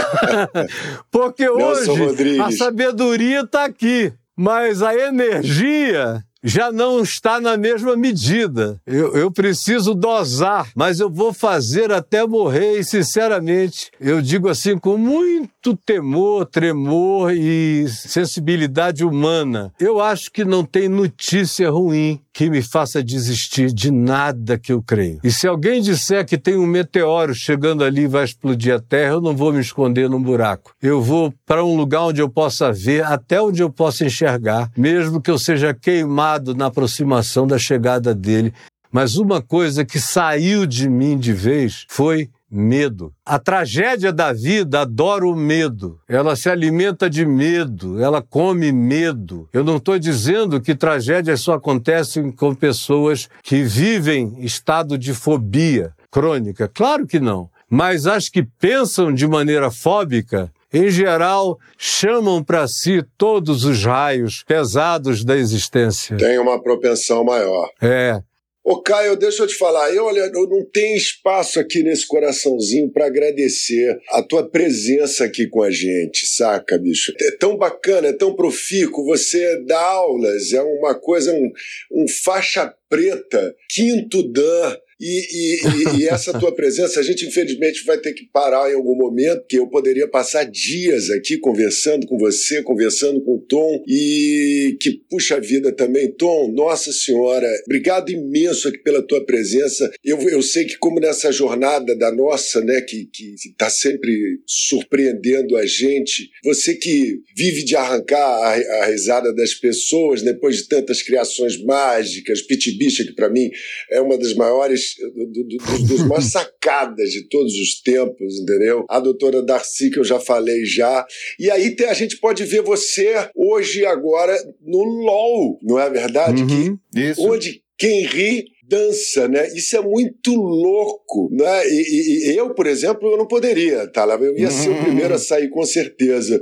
[1.10, 8.80] porque hoje a sabedoria está aqui, mas a energia já não está na mesma medida.
[8.86, 12.80] Eu, eu preciso dosar, mas eu vou fazer até morrer.
[12.80, 19.74] E, sinceramente, eu digo assim com muito temor, tremor e sensibilidade humana.
[19.80, 24.84] Eu acho que não tem notícia ruim que me faça desistir de nada que eu
[24.84, 25.20] creio.
[25.24, 29.14] E se alguém disser que tem um meteoro chegando ali e vai explodir a Terra,
[29.14, 30.74] eu não vou me esconder num buraco.
[30.82, 35.22] Eu vou para um lugar onde eu possa ver, até onde eu possa enxergar, mesmo
[35.22, 38.54] que eu seja queimado na aproximação da chegada dele.
[38.92, 43.12] Mas uma coisa que saiu de mim de vez foi medo.
[43.26, 46.00] A tragédia da vida adora o medo.
[46.08, 49.50] Ela se alimenta de medo, ela come medo.
[49.52, 55.92] Eu não estou dizendo que tragédias só acontecem com pessoas que vivem estado de fobia
[56.10, 56.70] crônica.
[56.74, 57.50] Claro que não.
[57.70, 64.44] Mas as que pensam de maneira fóbica em geral, chamam para si todos os raios
[64.46, 66.18] pesados da existência.
[66.18, 67.70] Tem uma propensão maior.
[67.82, 68.22] É.
[68.68, 72.90] Ô Caio, deixa eu te falar, eu, olha, eu não tenho espaço aqui nesse coraçãozinho
[72.90, 77.14] para agradecer a tua presença aqui com a gente, saca, bicho?
[77.22, 81.52] É tão bacana, é tão profícuo, você dá aulas, é uma coisa, um,
[81.92, 87.98] um faixa preta, quinto dan, e, e, e, essa tua presença, a gente infelizmente vai
[87.98, 92.64] ter que parar em algum momento, que eu poderia passar dias aqui conversando com você,
[92.64, 96.12] conversando com o Tom, e que puxa vida também.
[96.12, 99.92] Tom, Nossa Senhora, obrigado imenso aqui pela tua presença.
[100.04, 103.10] Eu, eu sei que, como nessa jornada da nossa, né, que
[103.46, 110.22] está sempre surpreendendo a gente, você que vive de arrancar a, a risada das pessoas
[110.22, 113.50] depois de tantas criações mágicas, Pitibicha, que para mim
[113.92, 118.86] é uma das maiores do, do, dos, dos mais sacadas de todos os tempos, entendeu?
[118.90, 121.06] A doutora Darcy, que eu já falei já.
[121.40, 126.44] E aí tem, a gente pode ver você hoje, agora, no LOL, não é verdade?
[126.44, 127.22] Uhum, que, isso.
[127.22, 129.48] Onde quem ri dança, né?
[129.56, 131.68] Isso é muito louco, né?
[131.68, 134.06] E, e, eu, por exemplo, eu não poderia, tá?
[134.06, 136.42] Eu ia ser o primeiro a sair com certeza.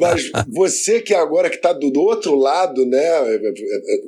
[0.00, 3.00] mas, mas, você que agora que está do, outro lado, né?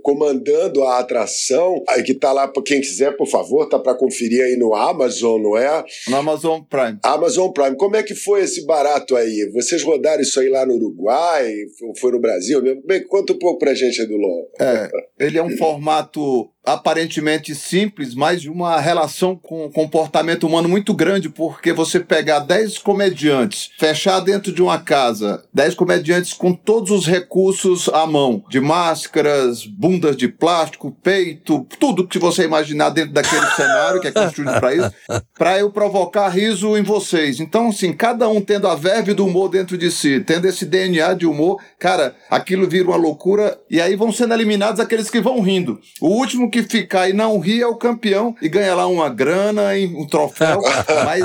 [0.03, 4.43] Comandando a atração, aí que tá lá para quem quiser, por favor, tá para conferir
[4.43, 5.85] aí no Amazon, não é?
[6.09, 6.99] No Amazon Prime.
[7.03, 7.77] Amazon Prime.
[7.77, 9.51] Como é que foi esse barato aí?
[9.53, 11.53] Vocês rodaram isso aí lá no Uruguai?
[12.01, 12.61] Foi no Brasil?
[12.85, 14.51] Bem, conta um pouco pra gente aí do LOL.
[14.61, 20.69] É, ele é um formato aparentemente simples, mas de uma relação com o comportamento humano
[20.69, 26.53] muito grande, porque você pegar 10 comediantes, fechar dentro de uma casa, 10 comediantes com
[26.53, 32.91] todos os recursos à mão, de máscaras, bundas de plástico, peito, tudo que você imaginar
[32.91, 34.93] dentro daquele cenário que é construído para isso,
[35.37, 37.41] para eu provocar riso em vocês.
[37.41, 41.15] Então, assim, cada um tendo a verve do humor dentro de si, tendo esse DNA
[41.15, 45.41] de humor, cara, aquilo vira uma loucura e aí vão sendo eliminados aqueles que vão
[45.41, 45.81] rindo.
[46.01, 49.71] O último que ficar e não rir é o campeão e ganha lá uma grana,
[49.97, 50.61] um troféu.
[51.05, 51.25] Mas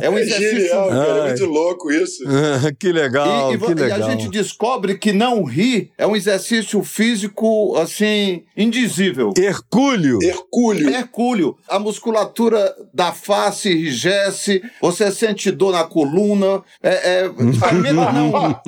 [0.00, 0.46] é um exercício.
[0.46, 2.22] É genial, cara, é muito louco isso.
[2.78, 3.98] que legal, e, e, que legal.
[3.98, 9.32] E a gente descobre que não rir é um exercício físico, assim, indizível.
[9.36, 10.18] Hercúleo.
[10.22, 10.90] Hercúleo.
[10.90, 11.56] Hercúleo.
[11.68, 16.62] A musculatura da face enrijece, você sente dor na coluna.
[16.80, 17.28] É, é,
[17.92, 18.60] não,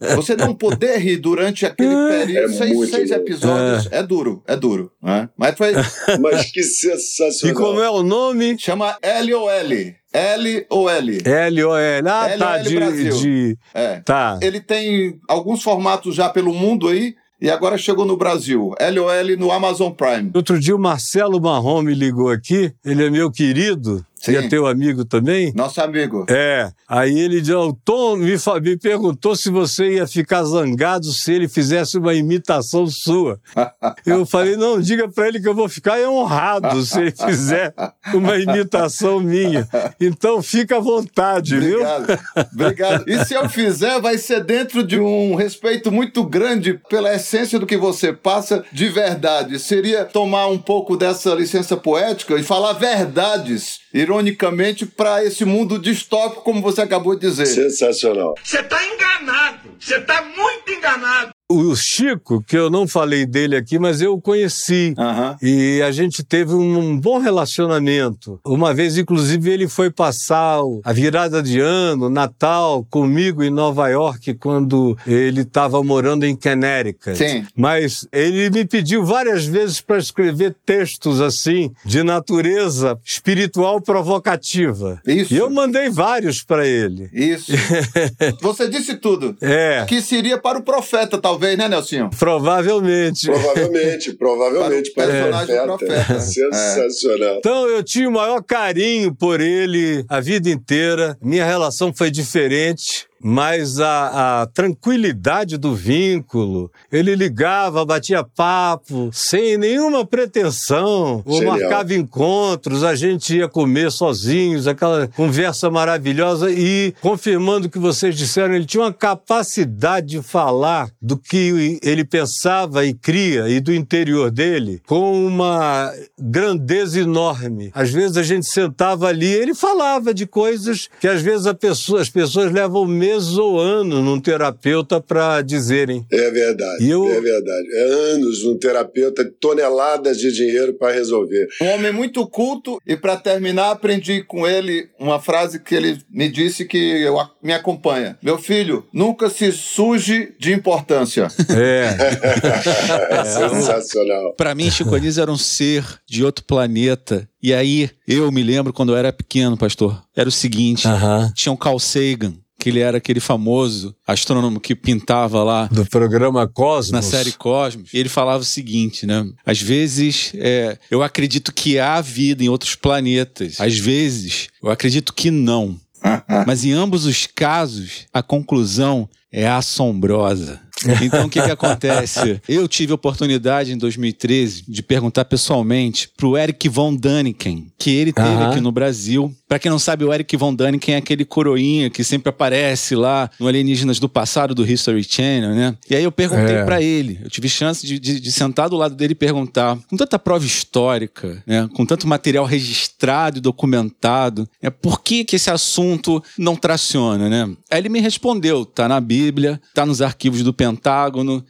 [0.16, 4.02] você não poder rir durante aquele período, É seis, seis episódios, é.
[4.02, 4.90] duro, é duro.
[5.02, 5.28] Né?
[5.36, 5.72] Mas foi.
[6.20, 7.56] Mas que E sensacional.
[7.56, 8.56] como é o nome?
[8.58, 9.94] Chama LOL.
[10.12, 11.18] LOL.
[11.24, 12.08] L-O-L.
[12.08, 13.16] Ah, LOL tá, de, Brasil.
[13.16, 13.58] de...
[13.74, 14.00] É.
[14.00, 14.38] Tá.
[14.40, 17.14] Ele tem alguns formatos já pelo mundo aí.
[17.40, 18.72] E agora chegou no Brasil.
[18.80, 20.30] LOL no Amazon Prime.
[20.34, 24.32] Outro dia o Marcelo Marrom me ligou aqui, ele é meu querido, Sim.
[24.32, 25.52] e é teu amigo também.
[25.54, 26.24] Nosso amigo.
[26.30, 31.32] É, aí ele disse, o Tom me, me perguntou se você ia ficar zangado se
[31.32, 33.38] ele fizesse uma imitação sua.
[34.06, 37.74] Eu falei, não, diga pra ele que eu vou ficar honrado se ele fizer
[38.12, 39.68] uma imitação minha.
[40.00, 41.80] Então fica à vontade, viu?
[41.80, 42.20] Obrigado.
[42.52, 43.04] Obrigado.
[43.08, 47.66] E se eu fizer, vai ser dentro de um respeito muito grande pela essência do
[47.66, 49.58] que você passa de verdade.
[49.58, 56.42] Seria tomar um pouco dessa licença poética e falar verdades, ironicamente, para esse mundo distópico,
[56.42, 57.46] como você acabou de dizer.
[57.46, 58.34] Sensacional.
[58.42, 59.70] Você tá enganado.
[59.78, 61.32] Você tá muito enganado.
[61.46, 64.94] O Chico, que eu não falei dele aqui, mas eu o conheci.
[64.96, 65.36] Aham.
[65.42, 68.40] E a gente teve um bom relacionamento.
[68.42, 74.32] Uma vez, inclusive, ele foi passar a virada de ano, Natal, comigo em Nova York,
[74.34, 77.14] quando ele estava morando em Connecticut.
[77.14, 77.46] Sim.
[77.54, 84.98] Mas ele me pediu várias vezes para escrever textos assim, de natureza espiritual provocativa.
[85.06, 85.34] Isso.
[85.34, 87.10] E eu mandei vários para ele.
[87.12, 87.52] Isso.
[88.40, 89.36] Você disse tudo.
[89.42, 89.84] É.
[89.86, 91.33] Que seria para o profeta, talvez.
[91.34, 92.10] Talvez, né, Nelsinho?
[92.18, 93.26] Provavelmente.
[93.26, 94.92] Provavelmente, provavelmente.
[94.92, 96.20] Para o personagem profeta.
[96.20, 97.36] Sensacional.
[97.38, 101.16] Então eu tinha o maior carinho por ele a vida inteira.
[101.20, 103.06] Minha relação foi diferente.
[103.26, 111.58] Mas a, a tranquilidade do vínculo, ele ligava, batia papo, sem nenhuma pretensão, ou Genial.
[111.58, 118.14] marcava encontros, a gente ia comer sozinhos, aquela conversa maravilhosa e confirmando o que vocês
[118.14, 123.72] disseram, ele tinha uma capacidade de falar do que ele pensava e cria e do
[123.72, 127.70] interior dele com uma grandeza enorme.
[127.74, 132.02] Às vezes a gente sentava ali, ele falava de coisas que às vezes a pessoa-
[132.02, 136.04] as pessoas levam meses ou anos num terapeuta para dizerem.
[136.10, 137.66] É verdade, E eu- é verdade.
[137.74, 137.82] É
[138.14, 141.46] anos um terapeuta, toneladas de dinheiro para resolver.
[141.60, 146.28] Um homem muito culto, e para terminar, aprendi com ele uma frase que ele me
[146.28, 148.18] disse que eu, me acompanha.
[148.22, 151.28] Meu filho, nunca se suje de importância.
[151.54, 153.24] É.
[153.24, 154.34] Sensacional.
[154.36, 157.28] Pra mim, Chico Anísio era um ser de outro planeta.
[157.42, 161.30] E aí, eu me lembro quando eu era pequeno, pastor, era o seguinte: Aham.
[161.34, 162.34] tinha um Carl Sagan,
[162.64, 166.92] que ele era aquele famoso astrônomo que pintava lá Do programa Cosmos.
[166.92, 167.92] na série Cosmos.
[167.92, 169.22] E ele falava o seguinte, né?
[169.44, 173.60] Às vezes, é, eu acredito que há vida em outros planetas.
[173.60, 175.78] Às vezes, eu acredito que não.
[176.46, 180.58] Mas em ambos os casos, a conclusão é assombrosa.
[181.02, 182.40] Então, o que, que acontece?
[182.48, 188.12] Eu tive a oportunidade em 2013 de perguntar pessoalmente pro Eric Von Daniken, que ele
[188.12, 189.34] teve aqui no Brasil.
[189.48, 193.30] Pra quem não sabe, o Eric Von Daniken é aquele coroinha que sempre aparece lá
[193.38, 195.76] no Alienígenas do Passado do History Channel, né?
[195.88, 196.64] E aí eu perguntei É.
[196.64, 199.96] pra ele, eu tive chance de, de- de sentar do lado dele e perguntar, com
[199.96, 201.68] tanta prova histórica, né?
[201.74, 204.70] Com tanto material registrado e documentado, né?
[204.70, 207.54] por que que esse assunto não traciona, né?
[207.70, 210.73] Aí ele me respondeu, tá na Bíblia, tá nos arquivos do Pentágono,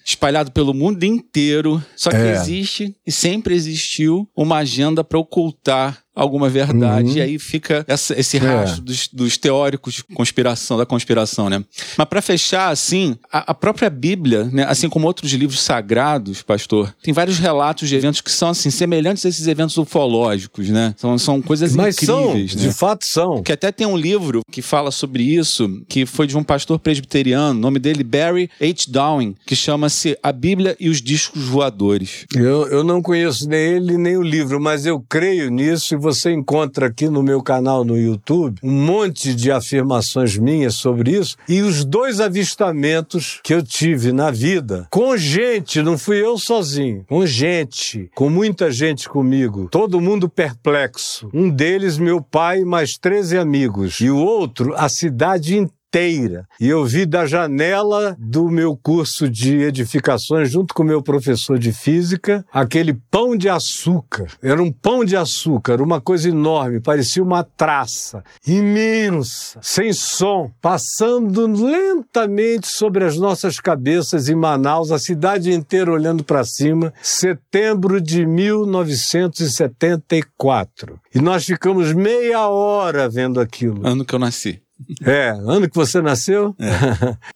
[0.05, 2.33] espalhado pelo mundo inteiro, só que É.
[2.33, 7.11] existe e sempre existiu uma agenda para ocultar alguma verdade.
[7.11, 7.17] Uhum.
[7.17, 8.41] E aí fica essa- esse É.
[8.41, 11.65] rastro dos, dos teóricos de conspiração, da conspiração, né?
[11.99, 16.95] Mas para fechar, assim, a, a própria Bíblia, né, assim como outros livros sagrados, pastor,
[17.03, 20.95] tem vários relatos de eventos que são, assim, semelhantes a esses eventos ufológicos, né?
[20.97, 22.63] São, são coisas Mas são, incríveis, né?
[22.69, 23.43] de fato são.
[23.43, 27.59] Que até tem um livro que fala sobre isso, que foi de um pastor presbiteriano,
[27.59, 28.85] o nome dele Barry H.
[28.89, 32.27] Downing, que chama-se A Bíblia e os Discos Voadores.
[32.35, 36.31] Eu, eu não conheço nem ele nem o livro, mas eu creio nisso e você
[36.31, 41.63] encontra aqui no meu canal no YouTube um monte de afirmações minhas sobre isso e
[41.63, 47.25] os dois avistamentos que eu tive na vida com gente, não fui eu sozinho, com
[47.25, 51.31] gente, com muita gente comigo, todo mundo perplexo.
[51.33, 56.47] Um deles, meu pai, mais 13 amigos, e o outro, a cidade inteira inteira.
[56.61, 61.57] E eu vi da janela do meu curso de edificações, junto com o meu professor
[61.57, 64.27] de física, aquele pão de açúcar.
[64.43, 71.47] Era um pão de açúcar, uma coisa enorme, parecia uma traça, imensa, sem som, passando
[71.47, 78.27] lentamente sobre as nossas cabeças em Manaus, a cidade inteira olhando para cima, setembro de
[78.27, 80.99] 1974.
[81.15, 83.87] E nós ficamos meia hora vendo aquilo.
[83.87, 84.65] Ano que eu nasci.
[85.05, 86.55] É, ano que você nasceu?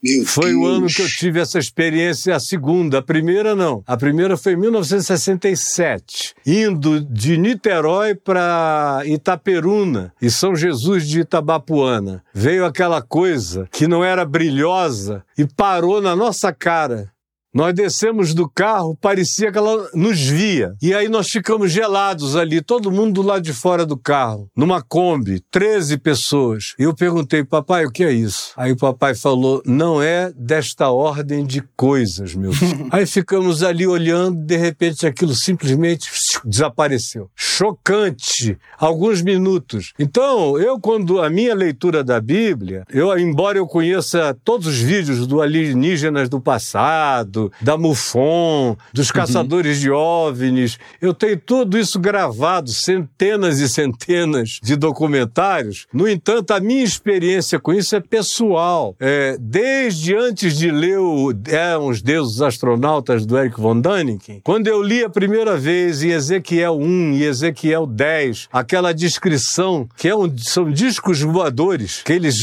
[0.02, 0.76] Meu Foi o Deus.
[0.76, 2.98] ano que eu tive essa experiência, a segunda.
[2.98, 3.82] A primeira não.
[3.86, 12.22] A primeira foi em 1967, indo de Niterói para Itaperuna e São Jesus de Itabapuana.
[12.34, 17.10] Veio aquela coisa que não era brilhosa e parou na nossa cara.
[17.58, 20.74] Nós descemos do carro, parecia que ela nos via.
[20.80, 24.80] E aí nós ficamos gelados ali, todo mundo do lado de fora do carro, numa
[24.80, 26.74] Kombi, 13 pessoas.
[26.78, 28.52] E eu perguntei, papai, o que é isso?
[28.56, 32.86] Aí o papai falou, não é desta ordem de coisas, meu filho.
[32.92, 36.08] aí ficamos ali olhando, de repente aquilo simplesmente
[36.44, 37.30] desapareceu.
[37.34, 38.56] Chocante.
[38.78, 39.92] Alguns minutos.
[39.98, 45.26] Então, eu, quando a minha leitura da Bíblia, eu, embora eu conheça todos os vídeos
[45.26, 52.70] do alienígenas do passado, da MUFON, dos caçadores de OVNIs, eu tenho tudo isso gravado,
[52.70, 55.86] centenas e centenas de documentários.
[55.92, 58.94] No entanto, a minha experiência com isso é pessoal.
[59.00, 64.68] É, desde antes de ler o Eram os Deuses Astronautas do Eric von Däniken, quando
[64.68, 70.14] eu li a primeira vez em Ezequiel 1 e Ezequiel 10, aquela descrição que é
[70.14, 72.36] um, são discos voadores, aqueles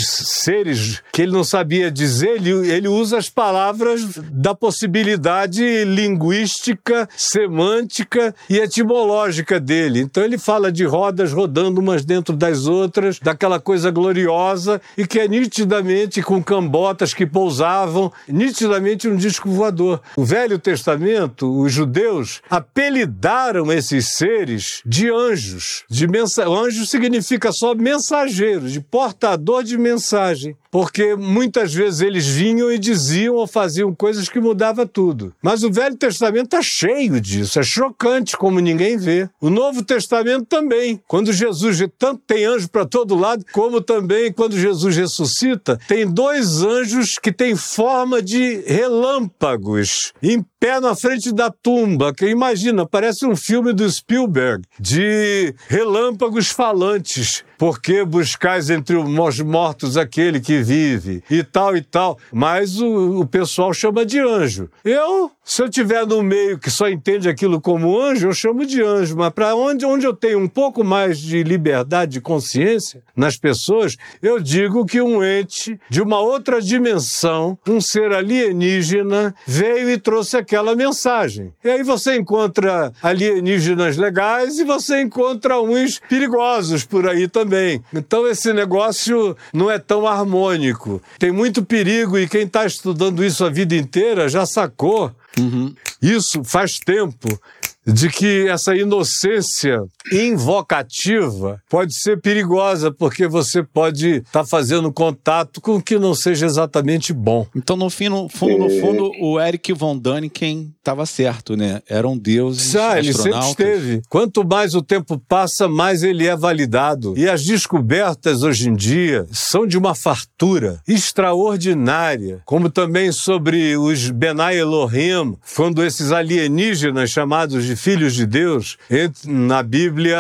[0.44, 8.34] seres que ele não sabia dizer, ele, ele usa as palavras da possibilidade linguística, semântica
[8.50, 10.00] e etimológica dele.
[10.00, 15.20] Então ele fala de rodas rodando umas dentro das outras, daquela coisa gloriosa e que
[15.20, 20.02] é nitidamente com cambotas que pousavam, nitidamente um disco voador.
[20.16, 25.84] O Velho Testamento, os judeus apelidaram esses seres de anjos.
[25.90, 26.48] De mensa...
[26.48, 30.56] Anjo significa só mensageiro, de portador de mensagem.
[30.72, 35.34] Porque muitas vezes eles vinham e diziam ou faziam coisas que mudava tudo.
[35.42, 39.30] Mas o Velho Testamento está cheio disso, é chocante como ninguém vê.
[39.40, 41.02] O Novo Testamento também.
[41.08, 46.62] Quando Jesus tanto tem anjo para todo lado, como também quando Jesus ressuscita, tem dois
[46.62, 52.12] anjos que têm forma de relâmpagos em pé na frente da tumba.
[52.12, 57.44] Que imagina, parece um filme do Spielberg de relâmpagos falantes.
[57.58, 61.24] Por que buscais entre os mortos aquele que vive?
[61.30, 62.18] E tal e tal.
[62.32, 64.70] Mas o, o pessoal chama de anjo.
[64.84, 68.82] Eu, se eu tiver no meio que só entende aquilo como anjo, eu chamo de
[68.82, 69.16] anjo.
[69.16, 73.96] Mas para onde, onde eu tenho um pouco mais de liberdade de consciência nas pessoas,
[74.22, 80.38] eu digo que um ente de uma outra dimensão, um ser alienígena, veio e trouxe
[80.38, 81.54] aquela mensagem.
[81.64, 87.82] E aí você encontra alienígenas legais e você encontra uns perigosos por aí também também.
[87.94, 91.02] Então esse negócio não é tão harmônico.
[91.20, 95.12] Tem muito perigo e quem está estudando isso a vida inteira já sacou.
[95.38, 95.74] Uhum.
[96.02, 97.40] Isso faz tempo
[97.86, 99.82] de que essa inocência
[100.12, 106.14] invocativa pode ser perigosa, porque você pode estar tá fazendo contato com o que não
[106.14, 107.46] seja exatamente bom.
[107.56, 111.82] Então, no, fim, no fundo, no fundo, o Eric von Däniken estava certo, né?
[111.90, 114.02] Eram deuses ah, ele sempre esteve.
[114.10, 117.14] Quanto mais o tempo passa, mais ele é validado.
[117.18, 124.10] E as descobertas hoje em dia são de uma fartura extraordinária, como também sobre os
[124.10, 128.78] Benai Elohim, quando esses alienígenas chamados de filhos de Deus,
[129.26, 130.18] na Bíblia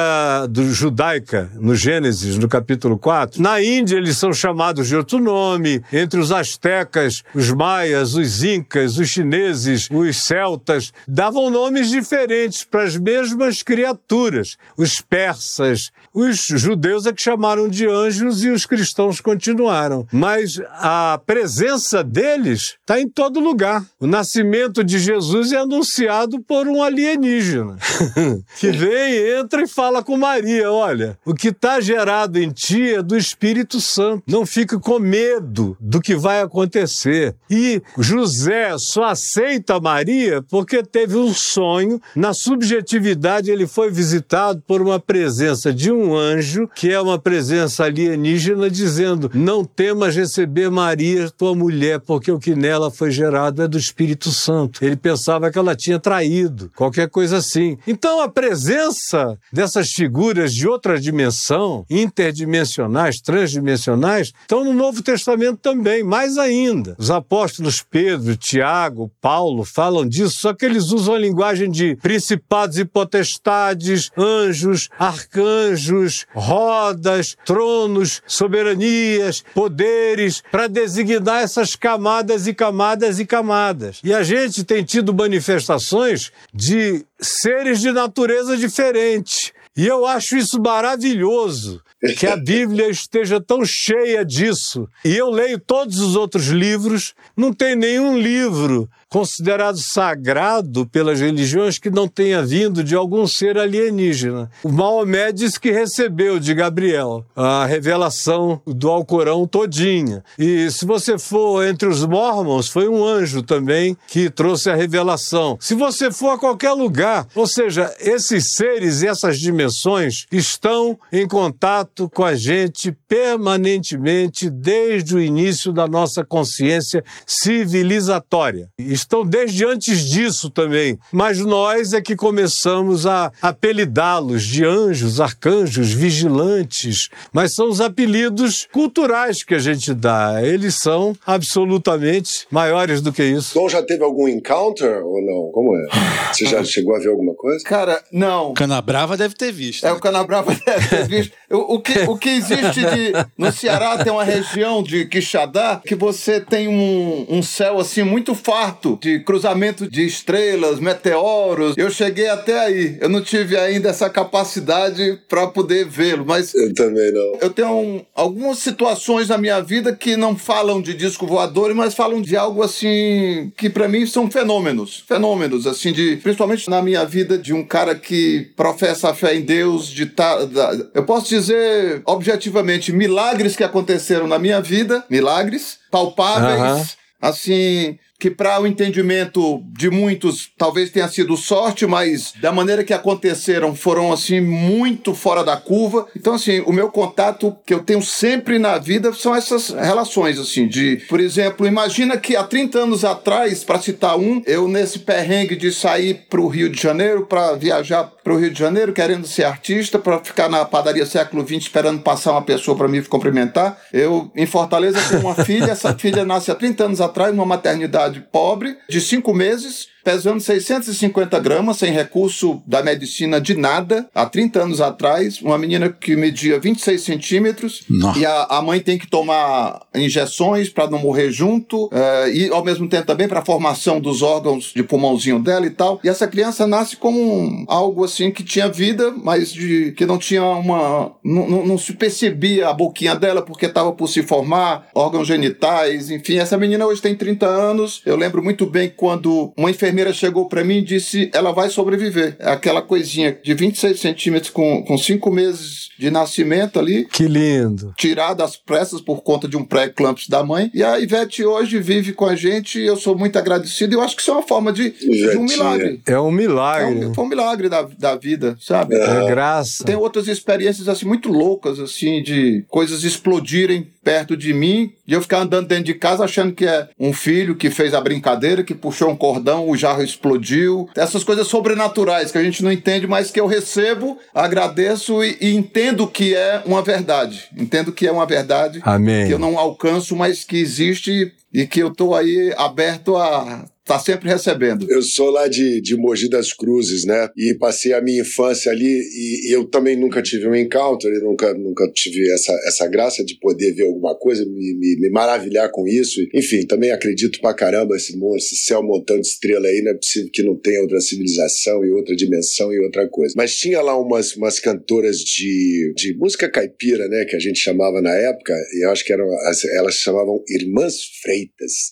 [0.71, 3.41] judaica, no Gênesis, no capítulo 4.
[3.41, 5.83] Na Índia, eles são chamados de outro nome.
[5.91, 12.83] Entre os astecas, os maias, os incas, os chineses, os celtas, davam nomes diferentes para
[12.83, 14.57] as mesmas criaturas.
[14.77, 20.07] Os persas, os judeus é que chamaram de anjos e os cristãos continuaram.
[20.13, 23.85] Mas a presença deles está em todo lugar.
[23.99, 27.77] O nascimento de Jesus é anunciado por um alienígena
[28.57, 33.03] que vem, entra e fala com Maria: olha, o que está gerado em ti é
[33.03, 34.23] do Espírito Santo.
[34.25, 37.35] Não fique com medo do que vai acontecer.
[37.49, 42.01] E José só aceita Maria porque teve um sonho.
[42.15, 47.85] Na subjetividade, ele foi visitado por uma presença de um anjo, que é uma presença
[47.85, 53.67] alienígena, dizendo: Não temas receber Maria, tua mulher, porque o que nela foi gerado é
[53.67, 54.83] do Espírito Santo.
[54.83, 57.77] Ele pensava que ela tinha traído, qualquer coisa assim.
[57.87, 66.03] Então a presença dessas figuras de outra dimensão, interdimensionais, transdimensionais, estão no Novo Testamento também,
[66.03, 66.95] mais ainda.
[66.99, 72.77] Os apóstolos Pedro, Tiago, Paulo falam disso, só que eles usam a linguagem de principados
[72.77, 75.94] e potestades, anjos, arcanjos,
[76.33, 83.99] rodas, tronos, soberanias, poderes, para designar essas camadas e camadas e camadas.
[84.03, 89.53] E a gente tem tido manifestações de seres de natureza diferente.
[89.77, 91.81] E eu acho isso maravilhoso,
[92.17, 94.87] que a Bíblia esteja tão cheia disso.
[95.03, 101.77] E eu leio todos os outros livros, não tem nenhum livro considerado sagrado pelas religiões
[101.77, 104.49] que não tenha vindo de algum ser alienígena.
[104.63, 110.23] O Maomé diz que recebeu de Gabriel a revelação do Alcorão todinha.
[110.37, 115.57] E se você for entre os mormons, foi um anjo também que trouxe a revelação.
[115.59, 121.27] Se você for a qualquer lugar, ou seja, esses seres e essas dimensões estão em
[121.27, 130.09] contato com a gente permanentemente desde o início da nossa consciência civilizatória estão desde antes
[130.09, 130.97] disso também.
[131.11, 137.09] Mas nós é que começamos a apelidá-los de anjos, arcanjos, vigilantes.
[137.31, 140.41] Mas são os apelidos culturais que a gente dá.
[140.41, 143.53] Eles são absolutamente maiores do que isso.
[143.53, 145.51] Tom já teve algum encounter ou não?
[145.51, 146.33] Como é?
[146.33, 147.63] Você já chegou a ver alguma coisa?
[147.63, 148.53] Cara, não.
[148.53, 149.85] Canabrava deve ter visto.
[149.85, 151.33] É, o Canabrava deve ter visto.
[151.49, 153.13] O, o, que, o que existe de.
[153.37, 158.33] No Ceará tem uma região de Quixadá que você tem um, um céu assim muito
[158.35, 161.75] farto foto de cruzamento de estrelas, meteoros.
[161.77, 162.97] Eu cheguei até aí.
[163.01, 167.37] Eu não tive ainda essa capacidade para poder vê-lo, mas Eu também não.
[167.41, 171.93] eu tenho um- algumas situações na minha vida que não falam de disco voador, mas
[171.95, 177.03] falam de algo assim que pra mim são fenômenos, fenômenos assim de, principalmente na minha
[177.05, 181.27] vida de um cara que professa a fé em Deus, de tá, da- eu posso
[181.29, 189.61] dizer objetivamente milagres que aconteceram na minha vida, milagres palpáveis, assim que para o entendimento
[189.73, 195.43] de muitos talvez tenha sido sorte, mas da maneira que aconteceram foram assim muito fora
[195.43, 196.07] da curva.
[196.15, 200.67] Então assim, o meu contato que eu tenho sempre na vida são essas relações assim
[200.67, 205.55] de, por exemplo, imagina que há 30 anos atrás, para citar um, eu nesse perrengue
[205.55, 209.27] de sair para o Rio de Janeiro para viajar para o Rio de Janeiro, querendo
[209.27, 213.77] ser artista, para ficar na padaria século XX esperando passar uma pessoa para me cumprimentar.
[213.93, 218.04] Eu em Fortaleza tenho uma filha, essa filha nasce há 30 anos atrás numa maternidade
[218.21, 224.61] pobre, de cinco meses, pesando 650 gramas, sem recurso da medicina de nada, há 30
[224.61, 228.19] anos atrás, uma menina que media 26 centímetros, Nossa.
[228.19, 232.63] e a, a mãe tem que tomar injeções para não morrer junto, eh, e ao
[232.63, 235.99] mesmo tempo também para a formação dos órgãos de pulmãozinho dela e tal.
[236.03, 240.19] E essa criança nasce com um- algo assim que tinha vida, mas de, que não
[240.19, 241.11] tinha uma.
[241.23, 246.11] Não, não- não se percebia a boquinha dela porque estava por se formar, órgãos genitais,
[246.11, 246.37] enfim.
[246.37, 248.03] Essa menina hoje tem 30 anos.
[248.05, 252.35] Eu lembro muito bem quando uma enfermeira chegou para mim e disse: ela vai sobreviver.
[252.39, 257.93] É Aquela coisinha de 26 centímetros com, com 5 meses de nascimento ali Que lindo.
[257.97, 260.69] tirada às pressas por conta de um pré-eclâmpsia da mãe.
[260.73, 263.93] E a Ivete hoje vive com a gente e eu sou muito agradecido.
[263.93, 266.01] E eu acho que isso é uma forma de, de um milagre.
[266.05, 267.05] É um É milagre.
[267.05, 268.95] um, foi um milagre da, da vida, sabe?
[268.95, 269.83] É graça.
[269.83, 275.21] Tem outras experiências assim muito loucas, assim, de coisas explodirem perto de mim, de eu
[275.21, 278.75] ficar andando dentro de casa achando que é um filho que fez a brincadeira, que
[278.75, 280.89] puxou um cordão, o jarro explodiu.
[280.95, 285.55] Essas coisas sobrenaturais que a gente não entende, mas que eu recebo, agradeço e, e
[285.55, 287.45] entendo que é uma verdade.
[287.55, 289.27] Entendo que é uma verdade Amém.
[289.27, 293.99] que eu não alcanço, mas que existe e que eu tô aí aberto a tá
[293.99, 294.87] sempre recebendo.
[294.89, 297.29] Eu sou lá de, de Mogi das Cruzes, né?
[297.37, 301.53] E passei a minha infância ali e, e eu também nunca tive um encounter, nunca,
[301.53, 305.87] nunca tive essa, essa graça de poder ver alguma coisa, me, me, me maravilhar com
[305.87, 306.19] isso.
[306.33, 310.41] Enfim, também acredito pra caramba esse, esse céu montando estrela aí, não é possível que
[310.41, 313.35] não tenha outra civilização e outra dimensão e outra coisa.
[313.37, 317.23] Mas tinha lá umas, umas cantoras de, de música caipira, né?
[317.25, 320.95] Que a gente chamava na época, e eu acho que eram, as- elas chamavam Irmãs
[321.21, 321.44] Freitas.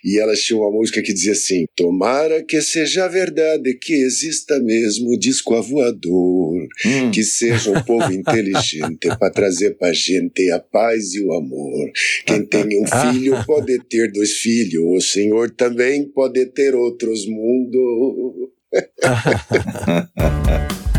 [0.03, 5.11] E elas tinham uma música que dizia assim: Tomara que seja verdade que exista mesmo
[5.11, 6.53] o disco voador,
[6.85, 7.11] Hum.
[7.11, 11.91] que seja um povo inteligente para trazer pra gente a paz e o amor.
[12.25, 18.49] Quem tem um filho pode ter dois filhos, o senhor também pode ter outros mundos.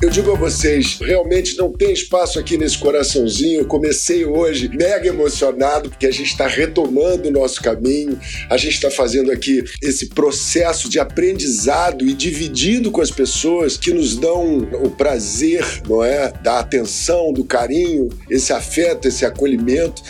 [0.00, 3.62] Eu digo a vocês, realmente não tem espaço aqui nesse coraçãozinho.
[3.62, 8.16] Eu comecei hoje mega emocionado, porque a gente está retomando o nosso caminho,
[8.48, 13.92] a gente está fazendo aqui esse processo de aprendizado e dividindo com as pessoas que
[13.92, 16.30] nos dão o prazer, não é?
[16.44, 20.00] Da atenção, do carinho, esse afeto, esse acolhimento.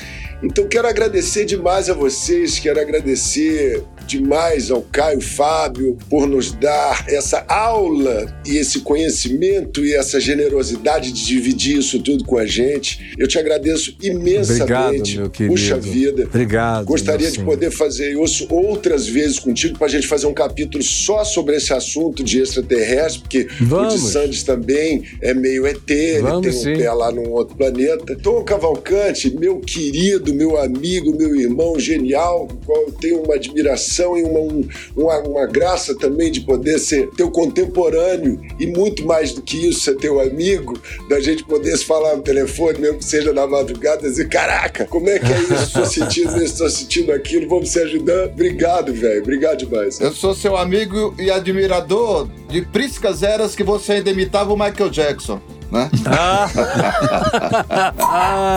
[0.43, 7.05] Então quero agradecer demais a vocês, quero agradecer demais ao Caio Fábio por nos dar
[7.09, 13.15] essa aula e esse conhecimento e essa generosidade de dividir isso tudo com a gente.
[13.19, 14.63] Eu te agradeço imensamente.
[14.63, 15.55] Obrigado, meu querido.
[15.55, 16.25] Puxa vida.
[16.25, 16.87] Obrigado.
[16.87, 21.23] Gostaria de poder fazer isso outras vezes contigo para a gente fazer um capítulo só
[21.25, 23.95] sobre esse assunto de extraterrestre, porque Vamos.
[23.95, 26.77] o de Sandes também é meio ET, ele tem um sim.
[26.77, 28.17] pé lá num outro planeta.
[28.17, 34.23] Tom Cavalcante, meu querido, meu amigo, meu irmão genial, qual eu tenho uma admiração e
[34.23, 39.43] uma, um- uma, uma graça também de poder ser teu contemporâneo e muito mais do
[39.43, 43.33] que isso, ser teu amigo, da gente poder se falar no telefone, mesmo que seja
[43.33, 45.55] na madrugada, e dizer: caraca, como é que é isso?
[45.55, 48.31] Estou sentindo isso, estou sentindo aquilo, vamos se ajudando.
[48.33, 50.01] Obrigado, velho, obrigado demais.
[50.01, 54.91] Eu sou seu amigo e admirador de priscas eras que você ainda imitava o Michael
[54.91, 55.90] Jackson, né?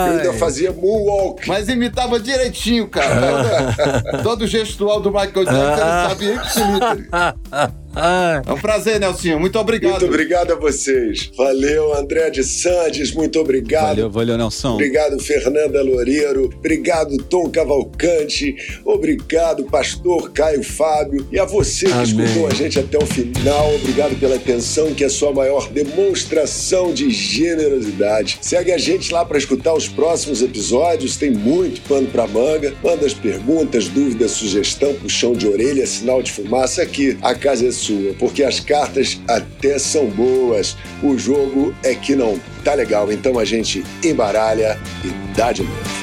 [0.08, 1.46] Eu ainda fazia moonwalk.
[1.46, 3.74] Mas imitava direitinho, cara.
[4.12, 7.36] Todo, todo gestual do Michael Jackson, ele sabia que se imita.
[7.94, 9.38] Ah, É um prazer, Nelsinho.
[9.38, 9.92] Muito obrigado.
[9.92, 11.30] Muito obrigado a vocês.
[11.36, 13.88] Valeu, André de Sandes, muito obrigado.
[13.88, 14.74] Valeu, valeu, Nelson.
[14.74, 16.50] Obrigado, Fernanda Loureiro.
[16.58, 18.56] Obrigado, Tom Cavalcante.
[18.84, 21.26] Obrigado, pastor Caio Fábio.
[21.30, 22.04] E a você que Amém.
[22.24, 26.92] escutou a gente até o final, obrigado pela atenção, que é a sua maior demonstração
[26.92, 28.38] de generosidade.
[28.40, 32.72] Segue a gente lá para escutar os próximos episódios, tem muito pano para manga.
[32.82, 37.16] Manda as perguntas, dúvidas, sugestão, puxão de orelha, sinal de fumaça aqui.
[37.20, 40.76] A casa é sua, porque as cartas até são boas.
[41.02, 46.02] O jogo é que não tá legal, então a gente embaralha e dá de novo.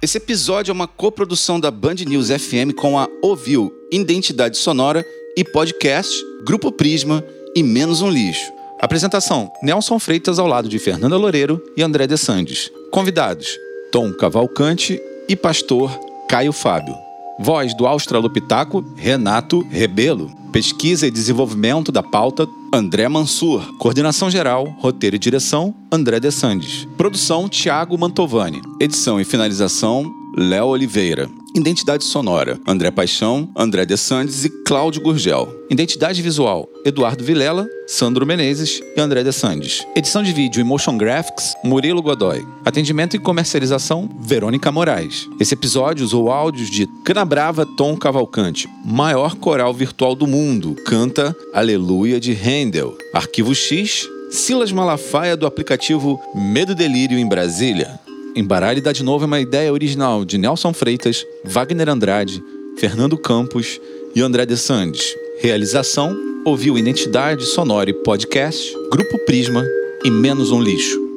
[0.00, 5.04] Esse episódio é uma coprodução da Band News FM com a Ovil, Identidade Sonora
[5.36, 6.14] e Podcast,
[6.44, 7.24] Grupo Prisma
[7.54, 8.52] e Menos um Lixo.
[8.80, 12.70] Apresentação: Nelson Freitas ao lado de Fernanda Loureiro e André De Sandes.
[12.92, 13.58] Convidados:
[13.90, 15.90] Tom Cavalcante e Pastor
[16.28, 17.07] Caio Fábio.
[17.40, 20.28] Voz do Australopitaco, Renato Rebelo.
[20.50, 23.76] Pesquisa e desenvolvimento da pauta, André Mansur.
[23.78, 26.88] Coordenação geral, roteiro e direção, André De Sandes.
[26.96, 28.60] Produção, Tiago Mantovani.
[28.80, 31.28] Edição e finalização, Léo Oliveira.
[31.52, 35.52] Identidade sonora, André Paixão, André De Sandes e Cláudio Gurgel.
[35.68, 39.84] Identidade visual, Eduardo Vilela, Sandro Menezes e André De Sandes.
[39.96, 42.46] Edição de vídeo e motion graphics, Murilo Godoy.
[42.64, 45.28] Atendimento e comercialização, Verônica Moraes.
[45.40, 52.20] Esse episódio usou áudios de Canabrava Tom Cavalcante, maior coral virtual do mundo, canta Aleluia
[52.20, 52.96] de Handel.
[53.12, 57.98] Arquivo X, Silas Malafaia do aplicativo Medo Delírio em Brasília.
[58.38, 62.40] Embaralhe dá de novo é uma ideia original de Nelson Freitas, Wagner Andrade,
[62.76, 63.80] Fernando Campos
[64.14, 65.16] e André De Sandes.
[65.40, 69.66] Realização: Ouviu Identidade Sonora e Podcast, Grupo Prisma
[70.04, 71.07] e Menos um Lixo.